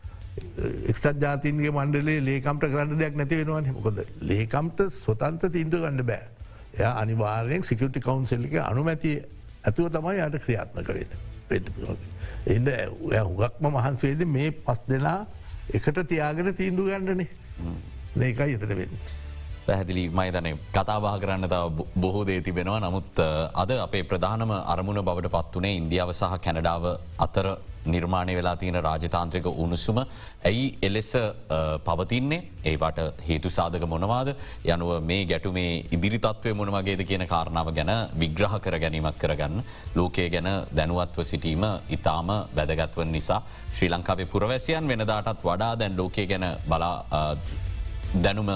[0.92, 3.70] එක්සත් ජාතින්ගේ මණ්ඩලේ ලේකම්ට කරන්න දෙයක් නැති වෙනවාන.
[3.74, 6.26] මොකද ලේකම්ට සොතන්ත තීන්දු ගන්න බෑ.
[6.76, 9.16] එය අනිවාරයෙන් සිකටි කවන්සෙල්ලික අනුමැති
[9.64, 11.12] ඇතුව තමයි යට ක්‍රියාත්මක වෙන
[11.50, 11.68] පෙට
[12.48, 12.70] එද
[13.22, 15.20] හුගක්ම මහන්සේද මේ පස් දෙනා
[15.72, 17.30] එකට තියාගෙන තීන්දු ගන්නනේ.
[18.16, 18.98] මේකයි එතන වෙන්න.
[19.68, 22.80] පැහැදිලි මයිතන කතාබා කරන්න තව බොහෝ දේ තිබෙනවා.
[22.80, 23.24] නමුත්
[23.56, 26.86] අද අපේ ප්‍රධානම අරමුණ බවට පත්වනේ ඉන්දියාව සහ කැනඩාව
[27.20, 27.48] අතර.
[27.86, 30.00] නිර්මාණය වෙලා තියෙන රාජතාන්ත්‍රික උණුසුම.
[30.44, 31.12] ඇයි එලෙස
[31.86, 32.42] පවතින්නේ?
[32.64, 34.36] ඒවට හේතු සාධක මොනවාද?
[34.66, 39.64] යනුව මේ ගැටුමේ ඉදිරිතත්වය මොනවගේද කියන කාරණාව ගැන විග්‍රහ කර ගැනීමක් කරගන්න.
[39.96, 46.46] ලෝකයේ ගැන දැනුවත්ව සිටීම ඉතාම වැදගත්වන් නිසා ශ්‍රී ලංකාවේ පුරවැසියන් වෙනදාටත් වඩා දැන් ලෝකය ගැන
[46.68, 46.96] බලා
[48.24, 48.50] දැනුම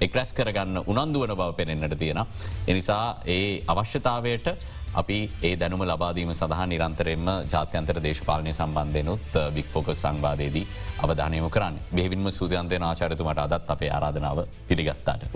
[0.00, 2.20] එක්රැස් කරගන්න උනන්දුවන බව පෙනෙන්න්නට තියෙන.
[2.66, 4.48] එනිසා ඒ අවශ්‍යතාවයට
[4.94, 10.66] අපි ඒ දැනුම ලබාදීම සඳහා නිරන්තරෙන්ම ජාත්‍යන්තර දේශපාලනය සම්බන්ධයනුත් බික් ෆෝකස් සංවාදයේදී
[11.00, 15.26] අවධානයම කරන්න බෙවින්ම සූතියන්තය ආචාරතුමට අදත් අපේ ආරාධනාව පිළිගත්තාට.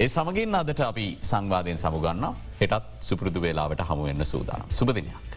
[0.00, 2.26] ඒ සමගින් අදට අපි සංවාධයෙන් සමුගන්න
[2.60, 4.70] හෙටත් සුපෘදු වේලාවට හමුවෙන්න සූදානම්.
[4.70, 5.35] සුපදිනයක්.